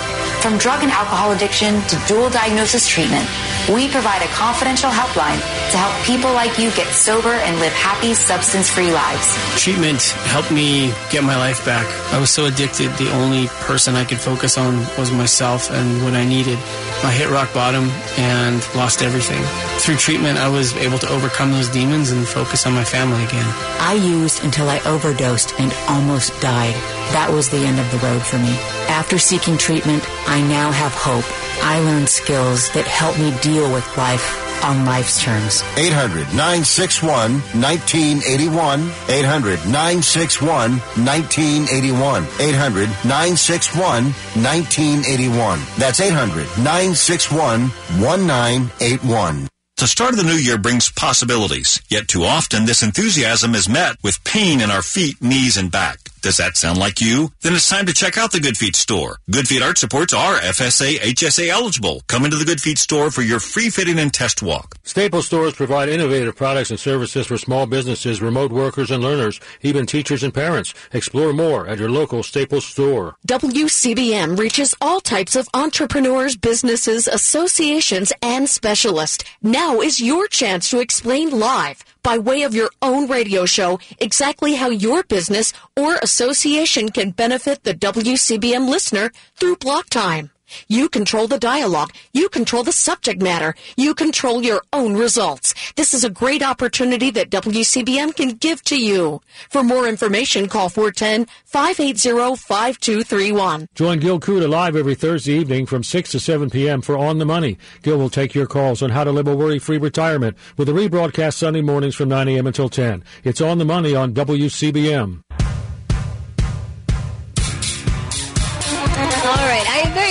[0.42, 3.26] From drug and alcohol addiction to dual diagnosis treatment,
[3.72, 5.40] we provide a confidential helpline
[5.72, 9.36] to help people like you get sober and live happy, substance free lives.
[9.60, 11.86] Treatment helped me get my life back.
[12.12, 16.14] I was so addicted, the only person I could focus on was myself and what
[16.14, 16.58] I needed.
[17.02, 19.42] I hit rock bottom and lost everything.
[19.80, 23.46] Through treatment, I was able to overcome those demons and focus on my family again.
[23.80, 26.74] I used until I overdosed and almost died.
[27.12, 28.54] That was the end of the road for me.
[28.88, 31.24] After seeking treatment, I now have hope.
[31.62, 35.62] I learned skills that help me deal with life on life's terms.
[35.76, 38.90] 800 961 1981.
[39.08, 42.26] 800 961 1981.
[42.40, 45.60] 800 961 1981.
[45.78, 47.68] That's 800 961
[48.00, 49.48] 1981.
[49.78, 53.96] The start of the new year brings possibilities, yet too often this enthusiasm is met
[54.02, 55.98] with pain in our feet, knees, and back.
[56.26, 57.30] Does that sound like you?
[57.42, 59.20] Then it's time to check out the Good Feet store.
[59.30, 62.02] Good Feet Arch Supports are FSA HSA eligible.
[62.08, 64.74] Come into the Good Feet store for your free fitting and test walk.
[64.82, 69.86] Staples stores provide innovative products and services for small businesses, remote workers and learners, even
[69.86, 70.74] teachers and parents.
[70.92, 73.14] Explore more at your local Staples store.
[73.28, 79.22] WCBM reaches all types of entrepreneurs, businesses, associations, and specialists.
[79.44, 84.54] Now is your chance to explain live by way of your own radio show exactly
[84.54, 90.30] how your business or association can benefit the WCBM listener through block time.
[90.68, 91.92] You control the dialogue.
[92.12, 93.54] You control the subject matter.
[93.76, 95.54] You control your own results.
[95.74, 99.20] This is a great opportunity that WCBM can give to you.
[99.48, 103.66] For more information, call 410-580-5231.
[103.74, 106.82] Join Gil Kuda live every Thursday evening from 6 to 7 p.m.
[106.82, 107.58] for On the Money.
[107.82, 111.34] Gil will take your calls on how to live a worry-free retirement with a rebroadcast
[111.34, 112.46] Sunday mornings from 9 a.m.
[112.46, 113.04] until 10.
[113.24, 115.25] It's On the Money on WCBM.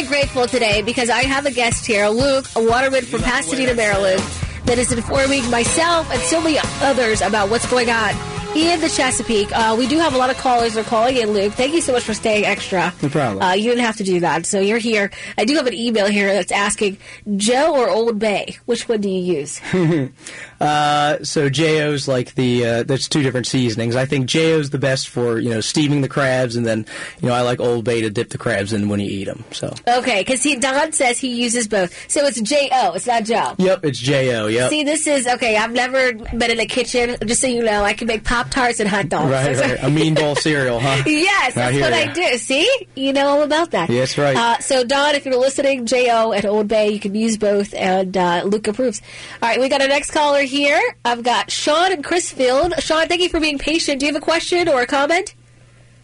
[0.08, 4.22] Grateful today because I have a guest here, Luke, a waterman from Pasadena, Maryland,
[4.66, 8.14] that is informing myself and so many others about what's going on
[8.56, 9.52] in the Chesapeake.
[9.52, 11.54] Uh, we do have a lot of callers that are calling in, Luke.
[11.54, 12.94] Thank you so much for staying extra.
[13.02, 13.44] No problem.
[13.44, 15.12] Uh, you didn't have to do that, so you're here.
[15.38, 16.98] I do have an email here that's asking
[17.36, 18.58] Joe or Old Bay.
[18.66, 19.60] Which one do you use?
[20.60, 23.96] Uh, so JO's like the uh, there's two different seasonings.
[23.96, 26.86] I think JO's the best for you know steaming the crabs, and then
[27.22, 29.44] you know I like Old Bay to dip the crabs in when you eat them.
[29.52, 31.94] So Okay, because he Don says he uses both.
[32.10, 32.94] So it's J O.
[32.94, 33.56] It's not Joe.
[33.58, 34.48] yep, it's JO.
[34.48, 34.70] Yep.
[34.70, 35.58] See, this is okay.
[35.58, 37.18] I've never been in a kitchen.
[37.26, 39.32] Just so you know, I can make pop tarts and hot dogs.
[39.32, 39.84] Right, right.
[39.84, 41.04] A mean bowl cereal, huh?
[41.16, 41.94] Yes, I that's what.
[41.94, 42.38] I do.
[42.38, 43.90] See, you know all about that.
[43.90, 44.36] Yeah, right.
[44.36, 48.16] Uh, so, Don, if you're listening, Jo at Old Bay, you can use both, and
[48.16, 49.02] uh, Luke approves.
[49.42, 50.82] All right, we got our next caller here.
[51.04, 52.82] I've got Sean and Crisfield.
[52.82, 54.00] Sean, thank you for being patient.
[54.00, 55.36] Do you have a question or a comment?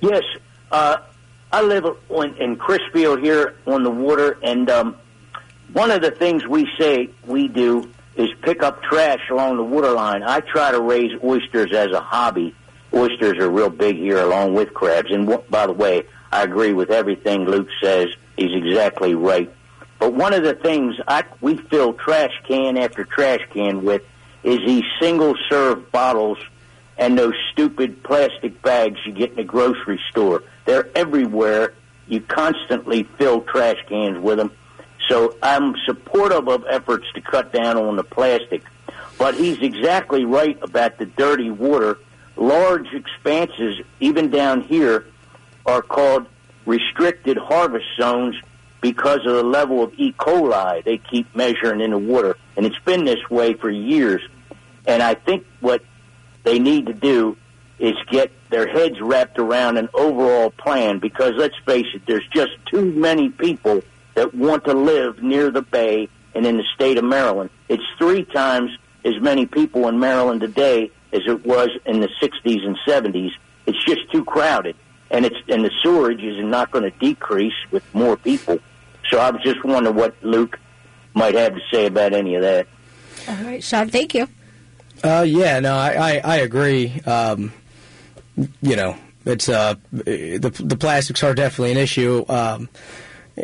[0.02, 0.24] Yes,
[0.72, 0.98] uh,
[1.52, 4.98] I live on, in Crisfield here on the water, and um,
[5.74, 9.92] one of the things we say we do is pick up trash along the water
[9.92, 10.24] line.
[10.24, 12.56] I try to raise oysters as a hobby.
[12.94, 15.12] Oysters are real big here, along with crabs.
[15.12, 18.08] And wh- by the way, I agree with everything Luke says.
[18.36, 19.52] He's exactly right.
[20.00, 24.02] But one of the things I, we fill trash can after trash can with
[24.44, 26.38] is these single serve bottles
[26.98, 30.44] and those stupid plastic bags you get in the grocery store.
[30.66, 31.74] They're everywhere.
[32.08, 34.52] You constantly fill trash cans with them.
[35.08, 38.64] So I'm supportive of efforts to cut down on the plastic.
[39.18, 41.98] But he's exactly right about the dirty water.
[42.36, 45.06] Large expanses, even down here,
[45.66, 46.28] are called
[46.66, 48.36] restricted harvest zones
[48.82, 50.12] because of the level of E.
[50.14, 52.36] coli they keep measuring in the water.
[52.56, 54.22] And it's been this way for years.
[54.86, 55.84] And I think what
[56.44, 57.38] they need to do
[57.80, 62.52] is get their heads wrapped around an overall plan because let's face it, there's just
[62.68, 63.82] too many people
[64.16, 67.50] that want to live near the bay and in the state of Maryland.
[67.70, 68.72] It's three times
[69.04, 73.32] as many people in Maryland today as it was in the 60s and 70s.
[73.66, 74.76] It's just too crowded.
[75.10, 78.60] And it's and the sewerage is not going to decrease with more people.
[79.10, 80.58] So I was just wondering what Luke
[81.14, 82.68] might have to say about any of that.
[83.28, 84.28] All right, Sean, thank you.
[85.04, 87.02] Uh, yeah, no, I, I, I agree.
[87.06, 87.54] Um,
[88.62, 88.96] you know,
[89.26, 92.26] it's uh, the the plastics are definitely an issue.
[92.28, 92.70] Um,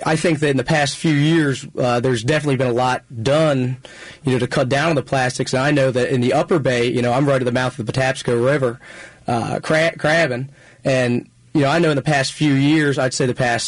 [0.05, 3.77] I think that in the past few years, uh, there's definitely been a lot done,
[4.23, 5.53] you know, to cut down on the plastics.
[5.53, 7.77] And I know that in the Upper Bay, you know, I'm right at the mouth
[7.79, 8.79] of the Patapsco River,
[9.27, 10.49] uh, cra- crabbing,
[10.83, 13.67] and you know, I know in the past few years, I'd say the past,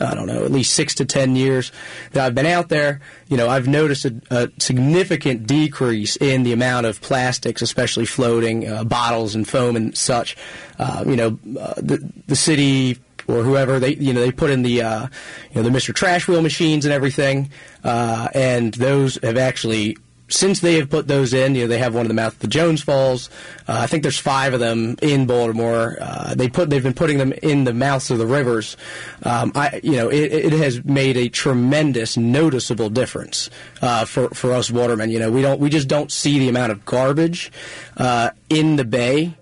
[0.00, 1.72] I don't know, at least six to ten years
[2.12, 6.52] that I've been out there, you know, I've noticed a, a significant decrease in the
[6.52, 10.36] amount of plastics, especially floating uh, bottles and foam and such.
[10.78, 12.98] Uh, you know, uh, the the city
[13.28, 15.08] or whoever they you know they put in the uh,
[15.52, 15.94] you know the Mr.
[15.94, 17.50] Trash Wheel machines and everything,
[17.84, 19.96] uh, and those have actually
[20.30, 22.38] since they have put those in, you know, they have one in the mouth of
[22.38, 23.28] the Jones Falls.
[23.68, 25.98] Uh, I think there's five of them in Baltimore.
[26.00, 28.76] Uh, they put they've been putting them in the mouths of the rivers.
[29.24, 33.50] Um, I you know it, it has made a tremendous noticeable difference
[33.82, 35.10] uh, for for us watermen.
[35.10, 37.52] You know we don't we just don't see the amount of garbage
[37.96, 39.34] uh, in the bay.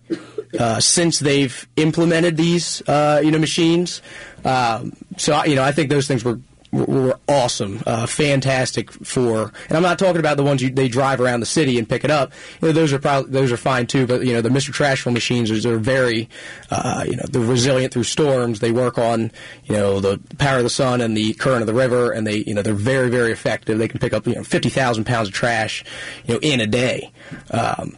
[0.59, 4.01] Uh, since they've implemented these, uh, you know, machines,
[4.47, 6.41] um, so you know, I think those things were
[6.73, 9.53] were, awesome, uh, fantastic for.
[9.69, 12.05] And I'm not talking about the ones you, they drive around the city and pick
[12.05, 12.33] it up.
[12.61, 14.07] You know, those are probably those are fine too.
[14.07, 14.73] But you know, the Mr.
[14.73, 16.29] Trash Wheel machines are, are very,
[16.71, 18.61] uh, you know, they're resilient through storms.
[18.61, 19.31] They work on
[19.65, 22.39] you know the power of the sun and the current of the river, and they
[22.39, 23.79] you know they're very very effective.
[23.79, 25.85] They can pick up you know 50,000 pounds of trash,
[26.27, 27.13] you know, in a day.
[27.51, 27.97] Um,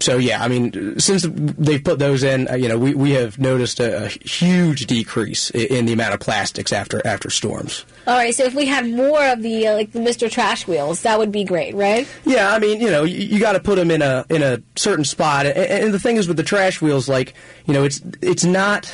[0.00, 3.38] so yeah, I mean, since they've put those in, uh, you know, we, we have
[3.38, 7.84] noticed a, a huge decrease in, in the amount of plastics after after storms.
[8.06, 10.30] All right, so if we had more of the uh, like the Mr.
[10.30, 12.08] Trash Wheels, that would be great, right?
[12.24, 14.62] Yeah, I mean, you know, you, you got to put them in a in a
[14.76, 17.34] certain spot, and, and the thing is with the trash wheels, like,
[17.66, 18.90] you know, it's it's not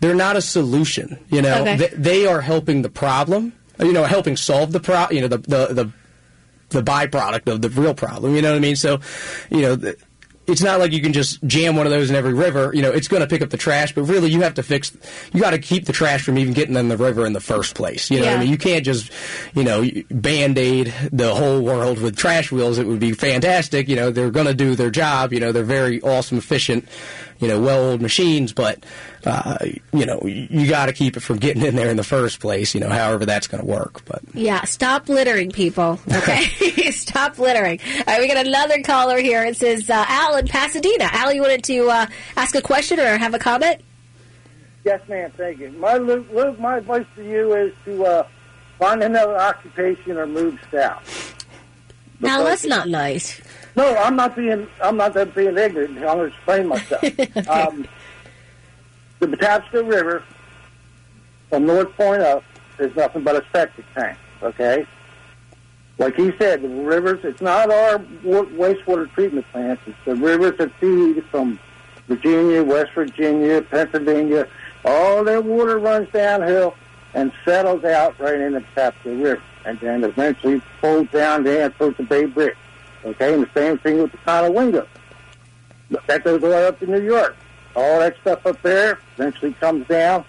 [0.00, 1.18] they're not a solution.
[1.30, 1.76] You know, Okay.
[1.76, 3.52] they, they are helping the problem.
[3.80, 5.06] You know, helping solve the pro.
[5.10, 5.92] You know, the the the
[6.70, 8.34] the byproduct of the real problem.
[8.34, 8.76] You know what I mean?
[8.76, 9.00] So,
[9.50, 9.92] you know.
[10.48, 12.72] It's not like you can just jam one of those in every river.
[12.74, 14.96] You know, it's going to pick up the trash, but really you have to fix.
[15.32, 17.74] You got to keep the trash from even getting in the river in the first
[17.74, 18.10] place.
[18.10, 19.12] You know, what I mean, you can't just,
[19.54, 22.78] you know, band aid the whole world with trash wheels.
[22.78, 23.88] It would be fantastic.
[23.88, 25.32] You know, they're going to do their job.
[25.32, 26.88] You know, they're very awesome, efficient,
[27.38, 28.52] you know, well-oiled machines.
[28.52, 28.84] But,
[29.24, 29.58] uh,
[29.92, 32.74] you know, you got to keep it from getting in there in the first place.
[32.74, 34.04] You know, however that's going to work.
[34.04, 35.98] But Yeah, stop littering, people.
[36.12, 37.80] Okay, stop littering.
[37.98, 39.44] All right, we got another caller here.
[39.44, 41.08] It says uh, Al in Pasadena.
[41.12, 43.80] Al, you wanted to uh, ask a question or have a comment?
[44.84, 45.30] Yes, ma'am.
[45.36, 45.70] Thank you.
[45.72, 48.26] My Luke, Luke, my advice to you is to uh,
[48.78, 51.34] find another occupation or move south.
[52.20, 53.40] Now that's not nice.
[53.78, 54.66] No, I'm not being.
[54.82, 55.98] I'm not that being ignorant.
[55.98, 57.04] I'm going to explain myself.
[57.48, 57.86] um,
[59.20, 60.24] the Patapsco River
[61.48, 62.42] from North Point up
[62.80, 64.18] is nothing but a septic tank.
[64.42, 64.84] Okay.
[65.98, 69.80] like he said, the rivers, it's not our wastewater treatment plants.
[69.86, 71.60] It's the rivers that feed from
[72.08, 74.48] Virginia, West Virginia, Pennsylvania.
[74.84, 76.74] All that water runs downhill
[77.14, 78.64] and settles out right in the
[79.04, 79.42] the river.
[79.64, 82.56] And then eventually flows down there towards the Bay Bridge.
[83.04, 84.86] Okay, and the same thing with the Conowingo.
[86.06, 87.36] That goes all up to New York.
[87.74, 90.24] All that stuff up there eventually comes down.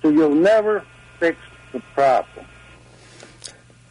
[0.00, 0.84] So you'll never
[1.18, 1.38] fix
[1.72, 2.46] the problem.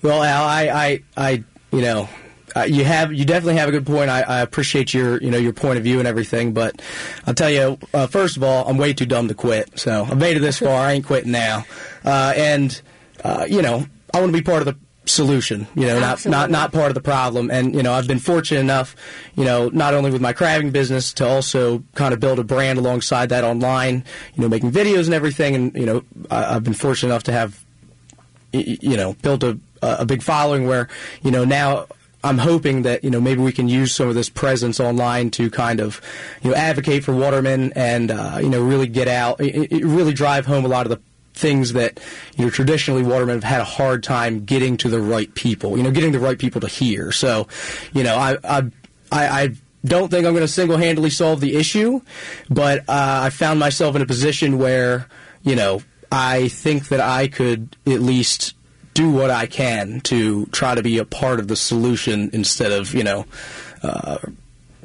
[0.02, 2.10] Well, Al, I, I, I you know,
[2.56, 4.10] uh, you have you definitely have a good point.
[4.10, 6.82] I, I appreciate your you know your point of view and everything, but
[7.26, 9.80] I'll tell you uh, first of all, I'm way too dumb to quit.
[9.80, 10.74] So I've made it this far.
[10.82, 11.66] I ain't quitting now,
[12.04, 12.82] uh, and
[13.24, 15.68] uh, you know I want to be part of the solution.
[15.76, 17.50] You know, not not not part of the problem.
[17.50, 18.96] And you know, I've been fortunate enough,
[19.36, 22.80] you know, not only with my crabbing business to also kind of build a brand
[22.80, 24.04] alongside that online.
[24.36, 27.32] You know, making videos and everything, and you know, I, I've been fortunate enough to
[27.32, 27.66] have
[28.52, 30.88] you know built a a big following where
[31.24, 31.88] you know now
[32.24, 35.50] I'm hoping that you know maybe we can use some of this presence online to
[35.50, 36.02] kind of
[36.44, 40.66] you know advocate for watermen and uh, you know really get out, really drive home
[40.66, 41.02] a lot of the
[41.34, 42.00] things that
[42.38, 45.84] you know traditionally watermen have had a hard time getting to the right people, you
[45.84, 47.12] know, getting the right people to hear.
[47.12, 47.48] So,
[47.94, 48.72] you know, I I
[49.12, 49.44] I.
[49.44, 52.02] I don't think I'm going to single-handedly solve the issue,
[52.52, 55.08] but uh, I found myself in a position where,
[55.42, 58.54] you know, I think that I could at least
[58.94, 62.94] do what I can to try to be a part of the solution instead of,
[62.94, 63.26] you know,
[63.82, 64.20] uh,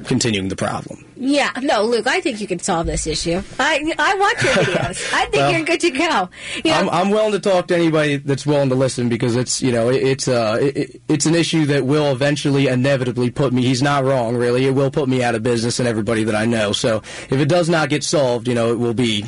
[0.05, 1.05] continuing the problem.
[1.19, 3.41] Yeah, no, Luke, I think you can solve this issue.
[3.59, 5.13] I I watch your videos.
[5.13, 6.29] I think Well, you're good to go.
[6.63, 9.61] You know, I'm, I'm willing to talk to anybody that's willing to listen because it's
[9.61, 13.63] you know it, it's uh it, it's an issue that will eventually inevitably put me.
[13.63, 14.65] He's not wrong, really.
[14.65, 16.71] It will put me out of business and everybody that I know.
[16.71, 16.97] So
[17.29, 19.25] if it does not get solved, you know, it will be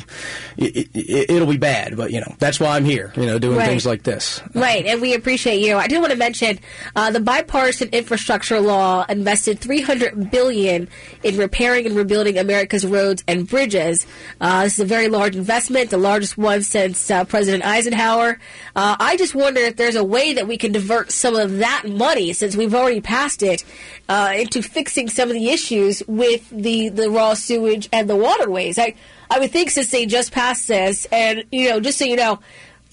[0.56, 0.88] it,
[1.30, 1.96] it'll be bad.
[1.96, 3.12] But you know that's why I'm here.
[3.16, 3.66] You know, doing Right.
[3.68, 4.40] things like this.
[4.54, 5.76] Right, and we appreciate you.
[5.76, 6.58] I did want to mention
[6.96, 10.88] uh, the bipartisan infrastructure law invested 300 billion
[11.22, 14.06] in repairing and rebuilding America's roads and bridges.
[14.40, 18.38] Uh, this is a very large investment, the largest one since uh, President Eisenhower.
[18.76, 21.84] Uh, I just wonder if there's a way that we can divert some of that
[21.86, 23.64] money, since we've already passed it,
[24.08, 28.78] uh, into fixing some of the issues with the the raw sewage and the waterways.
[28.78, 28.94] I
[29.30, 32.40] I would think since they just passed this, and you know, just so you know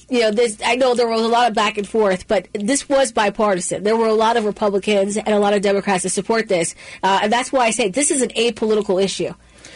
[0.09, 0.57] you know, this.
[0.65, 3.83] I know there was a lot of back and forth, but this was bipartisan.
[3.83, 7.19] There were a lot of Republicans and a lot of Democrats to support this, uh,
[7.23, 9.33] and that's why I say this is an apolitical issue.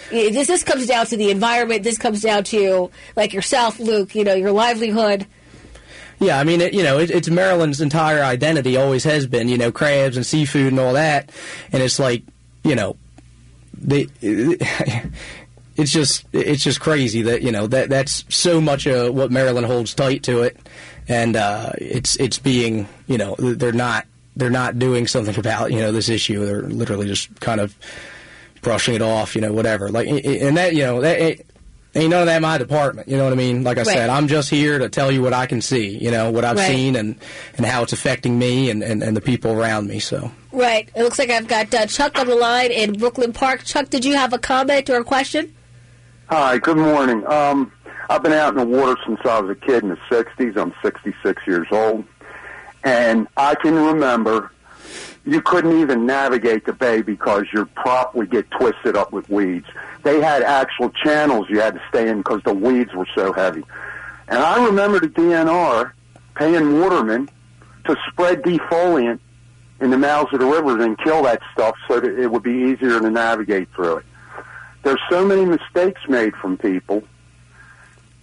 [0.09, 1.83] This this comes down to the environment.
[1.83, 4.15] This comes down to like yourself, Luke.
[4.15, 5.25] You know, your livelihood.
[6.19, 9.57] Yeah, I mean, it, you know, it, it's Maryland's entire identity, always has been, you
[9.57, 11.31] know, crabs and seafood and all that.
[11.71, 12.21] And it's like,
[12.63, 12.95] you know,
[13.73, 14.05] they,
[15.77, 19.65] it's just, it's just crazy that, you know, that that's so much of what Maryland
[19.67, 20.57] holds tight to it.
[21.07, 24.05] And, uh, it's, it's being, you know, they're not,
[24.35, 26.45] they're not doing something about, you know, this issue.
[26.45, 27.75] They're literally just kind of
[28.61, 29.89] brushing it off, you know, whatever.
[29.89, 31.19] Like, and that, you know, that,
[31.93, 33.07] ain't none of that my department.
[33.09, 33.63] You know what I mean?
[33.63, 33.87] Like I Right.
[33.93, 36.57] said, I'm just here to tell you what I can see, you know, what I've
[36.57, 36.67] Right.
[36.67, 37.15] seen and,
[37.57, 39.99] and how it's affecting me and, and, and the people around me.
[39.99, 40.87] So, Right.
[40.95, 43.63] It looks like I've got uh, Chuck on the line in Brooklyn Park.
[43.65, 45.53] Chuck, did you have a comment or a question?
[46.33, 47.27] Hi, good morning.
[47.27, 47.73] Um,
[48.09, 50.55] I've been out in the water since I was a kid in the 60s.
[50.55, 52.05] I'm 66 years old.
[52.85, 54.49] And I can remember
[55.25, 59.65] you couldn't even navigate the bay because your prop would get twisted up with weeds.
[60.03, 63.65] They had actual channels you had to stay in because the weeds were so heavy.
[64.29, 65.91] And I remember the DNR
[66.35, 67.27] paying watermen
[67.87, 69.19] to spread defoliant
[69.81, 72.71] in the mouths of the rivers and kill that stuff so that it would be
[72.71, 74.05] easier to navigate through it.
[74.83, 77.03] There's so many mistakes made from people.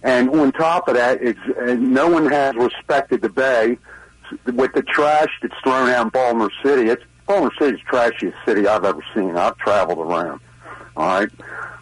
[0.03, 3.77] And on top of that, it's, and no one has respected the bay
[4.45, 6.89] with the trash that's thrown out in Baltimore City.
[6.89, 9.35] It's Baltimore City's trashiest city I've ever seen.
[9.35, 10.39] I've traveled around.
[10.95, 11.29] All right,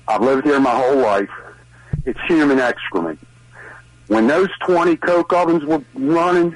[0.08, 1.30] I've lived here my whole life.
[2.06, 3.20] It's human excrement.
[4.08, 6.56] When those 20 coke ovens were running,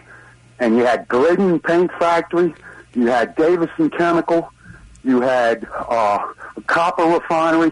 [0.60, 2.54] and you had Glidden Paint Factory,
[2.94, 4.52] you had Davison Chemical,
[5.04, 7.72] you had uh, a copper refinery,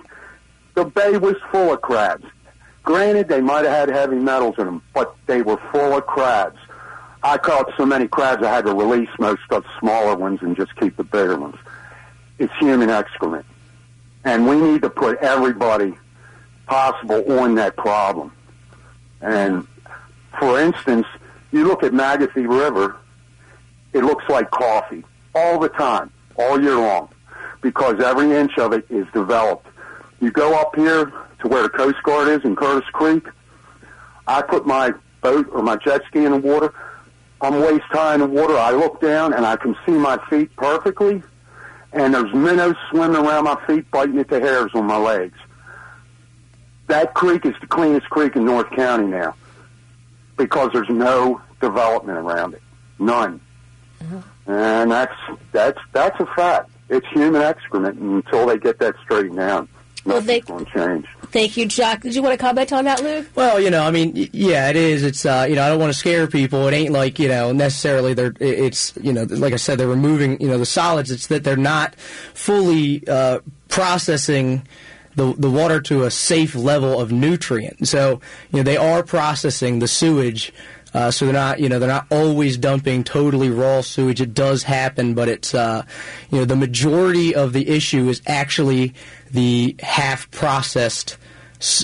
[0.75, 2.25] the bay was full of crabs.
[2.83, 6.57] Granted, they might have had heavy metals in them, but they were full of crabs.
[7.21, 10.55] I caught so many crabs I had to release most of the smaller ones and
[10.55, 11.57] just keep the bigger ones.
[12.37, 13.45] It's human excrement.
[14.23, 15.97] And we need to put everybody
[16.67, 18.31] possible on that problem.
[19.21, 19.67] And
[20.39, 21.05] for instance,
[21.51, 22.95] you look at Magothy River,
[23.91, 25.03] it looks like coffee
[25.35, 27.09] all the time, all year long,
[27.61, 29.67] because every inch of it is developed.
[30.21, 31.05] You go up here
[31.41, 33.25] to where the Coast Guard is in Curtis Creek.
[34.27, 36.73] I put my boat or my jet ski in the water.
[37.41, 38.57] I'm waist high in the water.
[38.57, 41.23] I look down and I can see my feet perfectly,
[41.93, 45.37] and there's minnows swimming around my feet, biting at the hairs on my legs.
[46.87, 49.35] That creek is the cleanest creek in North County now
[50.37, 52.61] because there's no development around it,
[52.97, 53.39] none.
[54.01, 54.21] Uh-huh.
[54.47, 55.15] And that's
[55.51, 56.71] that's that's a fact.
[56.89, 59.69] It's human excrement, until they get that straightened out,
[60.05, 61.05] Well, they- nothing's going change.
[61.31, 62.01] Thank you, Chuck.
[62.01, 63.27] Did you want to comment on that, Luke?
[63.35, 65.03] Well, you know, I mean, yeah, it is.
[65.03, 66.67] It's, uh, you know, I don't want to scare people.
[66.67, 70.41] It ain't like, you know, necessarily they're, it's, you know, like I said, they're removing,
[70.41, 71.11] you know, the solids.
[71.11, 71.95] It's that they're not
[72.33, 74.63] fully uh, processing
[75.15, 77.87] the the water to a safe level of nutrient.
[77.87, 78.21] So,
[78.51, 80.53] you know, they are processing the sewage.
[80.93, 84.21] Uh, so they're not, you know, they're not always dumping totally raw sewage.
[84.21, 85.83] It does happen, but it's, uh,
[86.31, 88.93] you know, the majority of the issue is actually
[89.31, 91.17] the half processed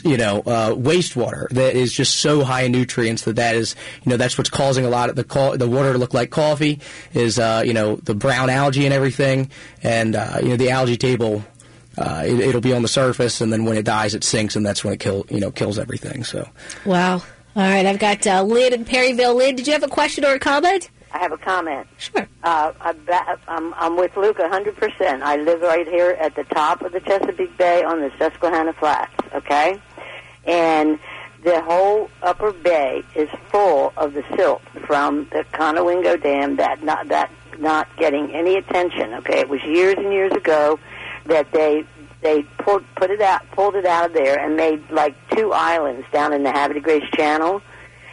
[0.04, 4.10] you know, uh, wastewater that is just so high in nutrients that that is, you
[4.10, 6.80] know, that's what's causing a lot of the co- the water to look like coffee
[7.14, 9.50] is, uh, you know, the brown algae and everything,
[9.84, 11.44] and uh, you know, the algae table.
[11.98, 14.66] Uh, it, it'll be on the surface, and then when it dies, it sinks, and
[14.66, 16.26] that's when it kill, you know, kills everything.
[16.26, 16.48] So,
[16.86, 17.24] Wow.
[17.56, 19.34] All right, I've got uh, Lynn in Perryville.
[19.34, 20.90] Lynn, did you have a question or a comment?
[21.14, 21.88] I have a comment.
[21.98, 22.28] Sure.
[22.44, 23.00] Uh, I'm,
[23.48, 25.22] I'm, I'm with Luke 100%.
[25.22, 29.14] I live right here at the top of the Chesapeake Bay on the Susquehanna Flats,
[29.34, 29.80] okay?
[30.44, 31.00] And
[31.46, 37.08] the whole upper bay is full of the silt from the Conowingo Dam that not,
[37.08, 39.40] that not getting any attention, okay?
[39.40, 40.78] It was years and years ago
[41.28, 41.86] that they
[42.26, 46.06] they pulled put it out pulled it out of there and made like two islands
[46.12, 47.62] down in the de Grace Channel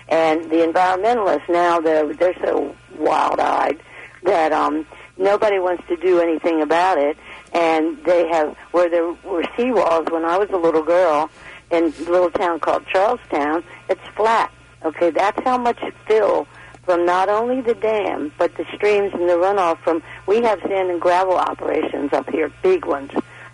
[0.08, 3.80] and the environmentalists now they're they're so wild eyed
[4.22, 4.86] that um
[5.16, 7.16] nobody wants to do anything about it
[7.54, 11.30] and they have where there were seawalls when I was a little girl
[11.70, 14.52] in a little town called Charlestown, it's flat.
[14.84, 16.46] Okay, that's how much fill
[16.84, 20.90] from not only the dam but the streams and the runoff from we have sand
[20.90, 23.10] and gravel operations up here, big ones.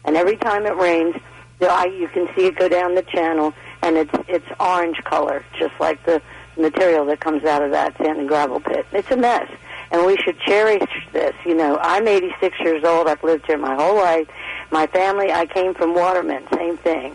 [0.09, 1.15] And every time it rains,
[1.59, 3.53] the, I, you can see it go down the channel
[3.83, 6.23] and it's it's orange color, just like the
[6.57, 8.87] material that comes out of that sand and gravel pit.
[8.93, 9.51] It's a mess.
[9.91, 11.35] And we should cherish this.
[11.45, 13.07] You know, I'm 86 years old.
[13.07, 14.27] I've lived here my whole life.
[14.71, 17.15] My family, I came from Waterman, same thing.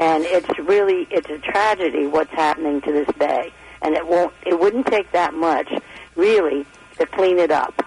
[0.00, 3.52] And it's really, it's a tragedy what's happening to this bay.
[3.82, 5.72] And it won't, it wouldn't take that much,
[6.16, 6.66] really,
[6.98, 7.86] to clean it up.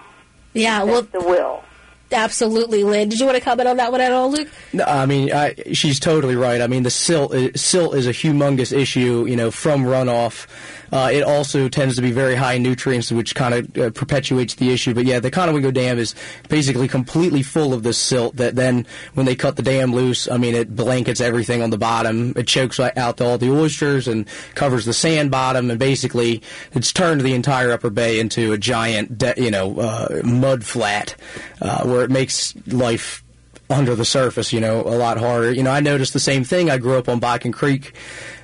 [0.54, 1.62] Yeah, well, the will.
[2.12, 3.08] Absolutely, Lynn.
[3.08, 4.48] Did you want to comment on that one at all, Luke?
[4.72, 6.60] No, I mean, I, she's totally right.
[6.60, 10.46] I mean, the silt silt is a humongous issue, you know, from runoff.
[10.92, 14.54] Uh, it also tends to be very high in nutrients, which kind of uh, perpetuates
[14.54, 14.94] the issue.
[14.94, 16.14] But yeah, the Conowingo Dam is
[16.48, 20.36] basically completely full of this silt that then, when they cut the dam loose, I
[20.36, 22.32] mean, it blankets everything on the bottom.
[22.36, 27.20] It chokes out all the oysters and covers the sand bottom, and basically, it's turned
[27.20, 31.16] the entire Upper Bay into a giant, de- you know, uh, mud flat,
[31.60, 33.22] uh, where it makes life
[33.68, 35.52] under the surface, you know, a lot harder.
[35.52, 36.70] You know, I noticed the same thing.
[36.70, 37.94] I grew up on Bodkin Creek.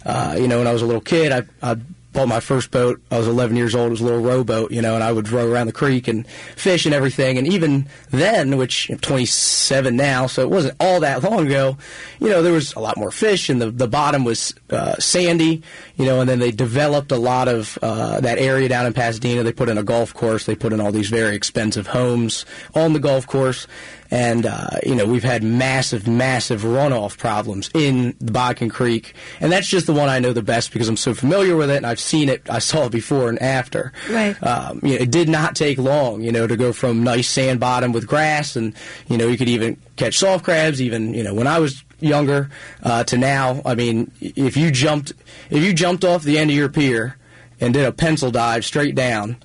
[0.05, 1.77] Uh, you know, when I was a little kid, I, I
[2.13, 3.01] bought my first boat.
[3.11, 3.89] I was 11 years old.
[3.89, 6.27] It was a little rowboat, you know, and I would row around the creek and
[6.57, 7.39] fish and everything.
[7.39, 11.79] And even then, which I'm 27 now, so it wasn't all that long ago,
[12.21, 15.63] you know, there was a lot more fish and the, the bottom was uh, sandy,
[15.97, 19.43] you know, and then they developed a lot of uh, that area down in Pasadena.
[19.43, 20.47] They put in a golf course.
[20.47, 22.45] They put in all these very expensive homes
[22.75, 23.67] on the golf course.
[24.13, 29.15] And, uh, you know, we've had massive, massive runoff problems in the Bodkin Creek.
[29.41, 31.79] And that's just the one I know the best because I'm so familiar with it
[31.79, 32.43] and I've seen it.
[32.51, 33.91] I saw it before and after.
[34.11, 34.37] Right.
[34.43, 37.59] Um, you know, it did not take long, you know, to go from nice sand
[37.59, 38.75] bottom with grass and,
[39.09, 42.51] you know, you could even catch soft crabs even, you know, when I was younger
[42.83, 43.63] uh, to now.
[43.65, 45.15] I mean, if you jumped,
[45.49, 47.17] if you jumped off the end of your pier
[47.63, 49.39] and did a pencil dive straight down,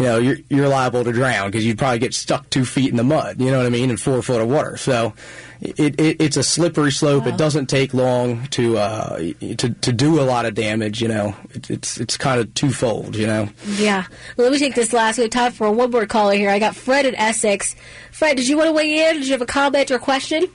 [0.00, 2.96] you know, you're, you're liable to drown because you'd probably get stuck two feet in
[2.96, 4.78] the mud, you know what I mean, in four foot of water.
[4.78, 5.12] So
[5.60, 7.26] it, it, it's a slippery slope.
[7.26, 11.36] It doesn't take long to, uh, to, to do a lot of damage, you know.
[11.50, 13.50] It, it's, it's kind of twofold, you know.
[13.76, 14.06] Yeah.
[14.38, 15.18] Well, let me take this last.
[15.18, 16.48] We have time for a one more caller here.
[16.48, 17.76] I got Fred in Essex.
[18.10, 19.16] Fred, did you want to weigh in?
[19.16, 20.46] Did you have a comment or question?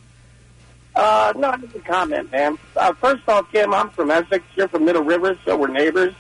[0.96, 2.58] Uh, no, just a comment, man.
[2.76, 4.44] Uh, first off, Kim, I'm from Essex.
[4.56, 6.16] You're from Middle River, so we're neighbors.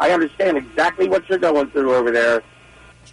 [0.00, 2.42] I understand exactly what you're going through over there.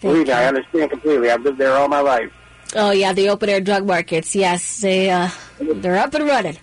[0.02, 1.32] Believe me, I understand completely.
[1.32, 2.32] I've lived there all my life.
[2.76, 4.36] Oh yeah, the open air drug markets.
[4.36, 5.30] Yes, they uh,
[5.60, 6.58] they're up and running.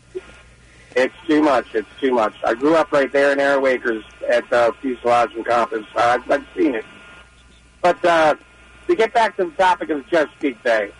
[0.95, 1.75] It's too much.
[1.75, 2.35] It's too much.
[2.45, 5.87] I grew up right there in Aero Acres at uh, Fuselage and Compass.
[5.97, 6.85] Uh, I've, I've seen it.
[7.81, 8.35] But uh,
[8.87, 10.93] to get back to the topic of the Chesapeake Bay,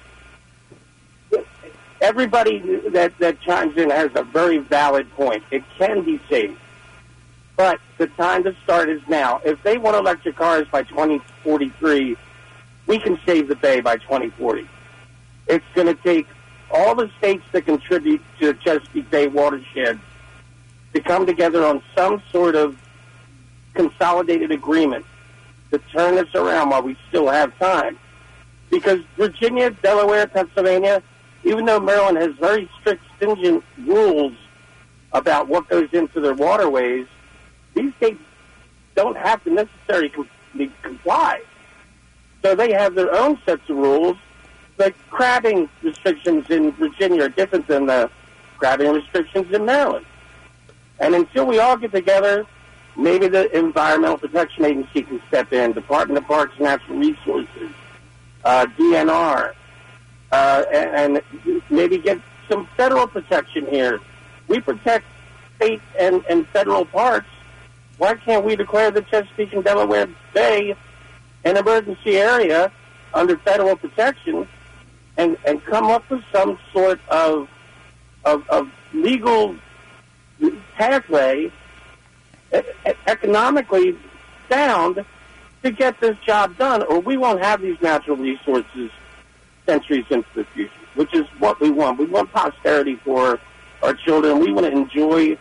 [2.01, 2.59] everybody
[2.91, 5.45] that, that chimes in has a very valid point.
[5.51, 6.59] It can be saved.
[7.57, 9.41] But the time to start is now.
[9.45, 12.17] If they want electric cars by 2043,
[12.87, 14.69] we can save the Bay by 2040.
[15.49, 16.27] It's going to take
[16.71, 20.01] all the states that contribute to the Chesapeake Bay watershed
[20.95, 22.77] to come together on some sort of
[23.75, 25.05] consolidated agreement
[25.71, 27.99] to turn this around while we still have time.
[28.71, 31.03] Because Virginia, Delaware, Pennsylvania,
[31.45, 34.33] even though Maryland has very strict, stringent rules
[35.13, 37.07] about what goes into their waterways,
[37.75, 38.21] these states
[38.95, 40.29] don't have to necessarily com-
[40.83, 41.43] comply.
[42.43, 44.17] So they have their own sets of rules.
[44.77, 48.11] The crabbing restrictions in Virginia are different than the
[48.59, 50.07] crabbing restrictions in Maryland.
[50.99, 52.47] And until we all get together,
[52.97, 57.71] maybe the Environmental Protection Agency can step in, Department of Parks and Natural Resources,
[58.45, 59.53] uh, DNR,
[60.33, 64.01] uh, and, and maybe get some federal protection here.
[64.49, 65.07] We protect
[65.57, 67.29] state and, and federal parks.
[67.99, 70.75] Why can't we declare the Chesapeake and Delaware Bay
[71.45, 72.71] an emergency area
[73.15, 74.47] under federal protection
[75.17, 77.49] and, and come up with some sort of,
[78.25, 79.57] of, of legal
[80.75, 81.51] pathway,
[83.07, 83.97] economically
[84.49, 85.05] sound,
[85.63, 88.91] to get this job done, or we won't have these natural resources
[89.67, 91.99] centuries into the future, which is what we want.
[91.99, 93.39] We want posterity for
[93.83, 94.41] our children.
[94.41, 95.39] We want to enjoy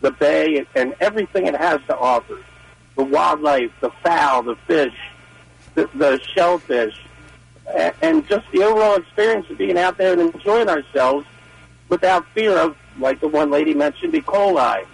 [0.00, 2.38] the bay and, everything it has to offer.
[2.96, 4.94] The wildlife, the fowl, the fish,
[5.74, 6.94] the, the shellfish,
[8.00, 11.26] and just the overall experience of being out there and enjoying ourselves
[11.88, 14.20] without fear of, like the one lady mentioned, E.
[14.20, 14.86] coli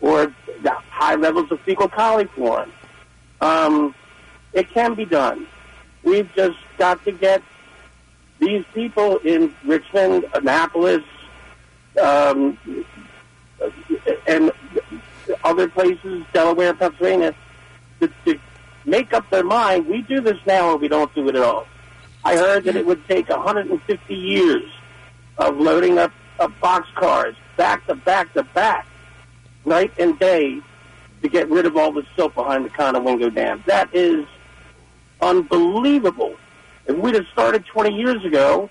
[0.00, 0.32] or
[0.62, 2.70] the high levels of fecal coliform.
[3.40, 3.94] Um,
[4.52, 5.46] it can be done.
[6.02, 7.42] We've just got to get
[8.38, 11.04] these people in Richmond, Annapolis,
[12.00, 12.58] um,
[14.26, 14.52] and
[15.44, 17.34] other places, Delaware, Pennsylvania,
[18.00, 18.38] to, to
[18.84, 19.86] make up their mind.
[19.86, 21.66] We do this now, or we don't do it at all.
[22.24, 24.62] I heard that it would take 150 years
[25.38, 28.86] of loading up, up box cars back to back to back,
[29.64, 30.60] night and day,
[31.22, 33.62] to get rid of all the silt behind the Conowingo Dam.
[33.66, 34.26] That is
[35.20, 36.36] unbelievable.
[36.86, 38.68] If we'd have started 20 years ago,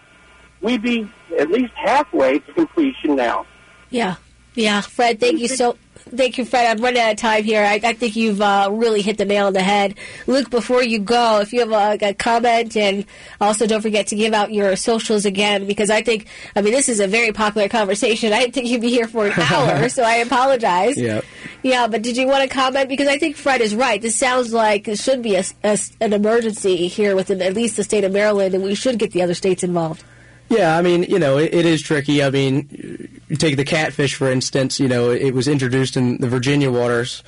[0.61, 3.45] we'd be at least halfway to completion now.
[3.89, 4.15] Yeah,
[4.56, 5.20] yeah, Fred.
[5.20, 5.78] Thank you so.
[6.16, 6.66] Thank you, Fred.
[6.66, 7.64] I'm running out of time here.
[7.64, 9.95] I, I think you've uh, really hit the nail on the head.
[10.28, 13.06] Luke, before you go, if you have a, a comment, and
[13.39, 16.26] also don't forget to give out your socials again, because I think,
[16.56, 18.34] I mean, this is a very popular conversation.
[18.34, 20.97] I didn't think you'd be here for an hour, so I apologize.
[20.97, 21.22] Yeah.
[21.64, 22.89] Yeah, but did you want to comment?
[22.89, 24.02] Because I think Fred is right.
[24.02, 27.84] This sounds like it should be a, a- an emergency here within at least the
[27.84, 30.04] state of Maryland, and we should get the other states involved.
[30.52, 32.22] Yeah, I mean, you know, it, it is tricky.
[32.22, 36.28] I mean, you take the catfish, for instance, you know, it was introduced in the
[36.28, 37.24] Virginia waters,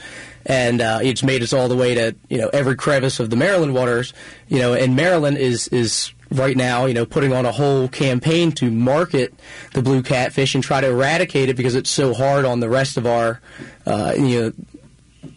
[0.46, 3.38] and uh, it's made its all the way to, you know, every crevice of the
[3.38, 4.14] Maryland waters,
[4.50, 8.52] you know, and Maryland is, is right now, you know, putting on a whole campaign
[8.52, 9.34] to market
[9.74, 12.98] the blue catfish and try to eradicate it because it's so hard on the rest
[12.98, 13.40] of our,
[13.86, 14.54] uh, you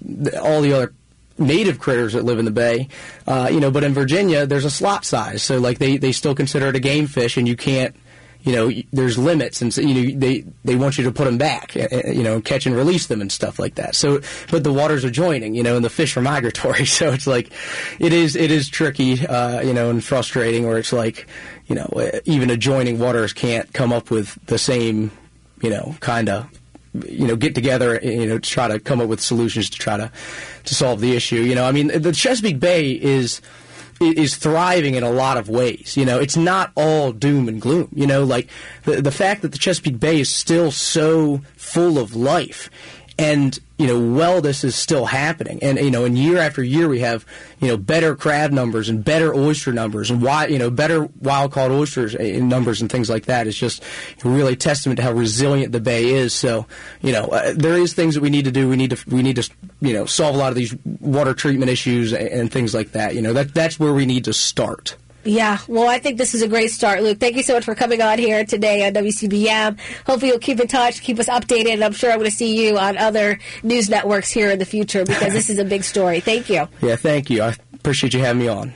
[0.02, 0.92] know, all the other
[1.38, 2.88] native critters that live in the bay.
[3.26, 6.34] Uh, you know, but in Virginia, there's a slot size, so like they, they still
[6.34, 7.94] consider it a game fish, and you can't.
[8.42, 11.36] You know, there's limits, and so, you know they they want you to put them
[11.36, 13.96] back, uh, uh, you know, catch and release them and stuff like that.
[13.96, 14.20] So,
[14.52, 17.50] but the waters are joining, you know, and the fish are migratory, so it's like,
[17.98, 21.26] it is it is tricky, uh, you know, and frustrating, or it's like,
[21.66, 25.10] you know, uh, even adjoining waters can't come up with the same,
[25.60, 26.48] you know, kind of
[27.08, 29.96] you know get together you know to try to come up with solutions to try
[29.96, 30.10] to
[30.64, 31.36] to solve the issue.
[31.42, 33.40] You know i mean the chesapeake bay is
[34.00, 35.96] is thriving in a lot of ways.
[35.96, 37.88] You know it's not all doom and gloom.
[37.94, 38.48] You know like
[38.84, 42.70] the the fact that the chesapeake bay is still so full of life
[43.18, 45.58] and you know well, this is still happening.
[45.62, 47.24] And you know and year after year we have
[47.60, 51.52] you know better crab numbers and better oyster numbers and why you know better wild
[51.52, 53.82] caught oysters in numbers and things like that is just
[54.24, 56.34] really testament to how resilient the bay is.
[56.34, 56.66] So
[57.00, 58.68] you know uh, there is things that we need to do.
[58.68, 59.50] We need to we need to
[59.80, 63.14] you know solve a lot of these water treatment issues and, and things like that.
[63.14, 64.96] You know that that's where we need to start
[65.26, 67.18] Yeah, well, I think this is a great start, Luke.
[67.18, 69.78] Thank you so much for coming on here today on WCBM.
[70.06, 72.66] Hopefully, you'll keep in touch, keep us updated, and I'm sure I'm going to see
[72.66, 76.20] you on other news networks here in the future because this is a big story.
[76.20, 76.68] Thank you.
[76.80, 78.72] yeah thank you i appreciate you having me on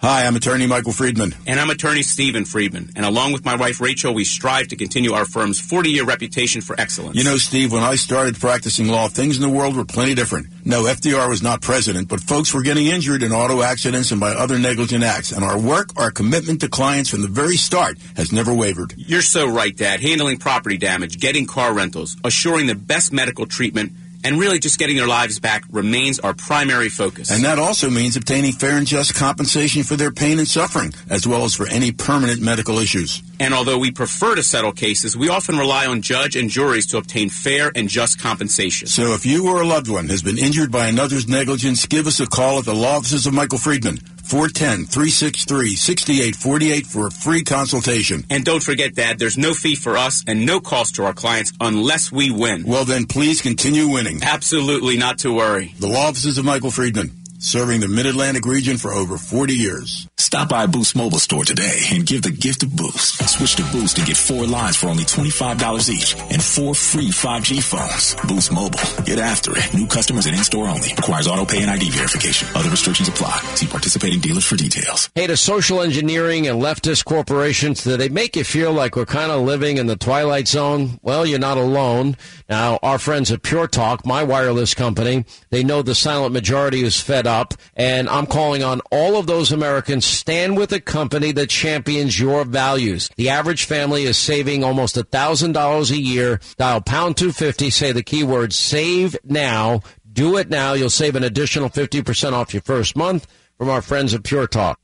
[0.00, 1.34] Hi, I'm attorney Michael Friedman.
[1.44, 2.92] And I'm attorney Stephen Friedman.
[2.94, 6.60] And along with my wife Rachel, we strive to continue our firm's 40 year reputation
[6.60, 7.16] for excellence.
[7.16, 10.46] You know, Steve, when I started practicing law, things in the world were plenty different.
[10.64, 14.30] No, FDR was not president, but folks were getting injured in auto accidents and by
[14.30, 15.32] other negligent acts.
[15.32, 18.94] And our work, our commitment to clients from the very start has never wavered.
[18.96, 20.00] You're so right, Dad.
[20.00, 23.90] Handling property damage, getting car rentals, assuring the best medical treatment,
[24.24, 27.30] And really, just getting their lives back remains our primary focus.
[27.30, 31.26] And that also means obtaining fair and just compensation for their pain and suffering, as
[31.26, 33.22] well as for any permanent medical issues.
[33.40, 36.98] And although we prefer to settle cases, we often rely on judge and juries to
[36.98, 38.88] obtain fair and just compensation.
[38.88, 42.18] So if you or a loved one has been injured by another's negligence, give us
[42.18, 48.26] a call at the law offices of Michael Friedman, 410-363-6848 for a free consultation.
[48.28, 51.54] And don't forget, Dad, there's no fee for us and no cost to our clients
[51.60, 52.64] unless we win.
[52.66, 54.20] Well, then please continue winning.
[54.22, 55.72] Absolutely not to worry.
[55.78, 60.08] The law offices of Michael Friedman, serving the Mid-Atlantic region for over 40 years.
[60.16, 63.26] Stop by Boost Mobile Store today and give the gift of Boost.
[63.28, 67.62] Switch to Boost and get four lines for only $25 each and four free 5G
[67.62, 68.16] phones.
[68.26, 68.80] Boost Mobile.
[69.04, 69.72] Get after it.
[69.72, 70.88] New customers and in-store only.
[70.96, 72.48] Requires auto pay and ID verification.
[72.56, 73.38] Other restrictions apply.
[73.54, 75.08] See participating dealers for details.
[75.14, 79.30] Hey, to social engineering and leftist corporations, do they make you feel like we're kind
[79.30, 80.98] of living in the twilight zone?
[81.02, 82.16] Well, you're not alone.
[82.48, 87.00] Now, our friends at Pure Talk, my wireless company, they know the silent majority is
[87.00, 91.50] fed up, and I'm calling on all of those Americans stand with a company that
[91.50, 93.08] champions your values.
[93.16, 96.40] The average family is saving almost a $1,000 a year.
[96.56, 99.82] Dial pound 250, say the keyword save now.
[100.12, 100.72] Do it now.
[100.72, 104.80] You'll save an additional 50% off your first month from our friends at Pure Talk.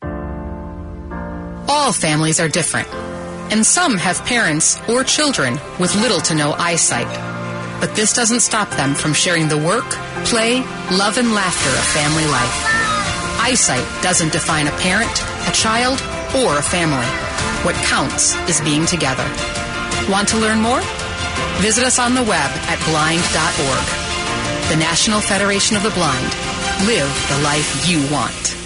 [1.67, 2.89] All families are different,
[3.51, 7.34] and some have parents or children with little to no eyesight.
[7.81, 9.89] But this doesn't stop them from sharing the work,
[10.25, 12.85] play, love, and laughter of family life.
[13.41, 16.01] Eyesight doesn't define a parent, a child,
[16.35, 17.07] or a family.
[17.65, 19.25] What counts is being together.
[20.09, 20.81] Want to learn more?
[21.61, 23.87] Visit us on the web at blind.org.
[24.71, 26.33] The National Federation of the Blind.
[26.87, 28.64] Live the life you want.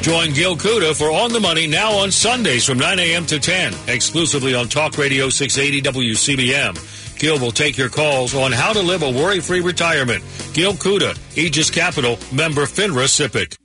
[0.00, 3.26] Join Gil Kuda for On the Money now on Sundays from 9 a.m.
[3.26, 7.18] to 10, exclusively on Talk Radio 680 WCBM.
[7.18, 10.24] Gil will take your calls on how to live a worry-free retirement.
[10.54, 13.58] Gil Kuda, Aegis Capital, member FINRA SIPC.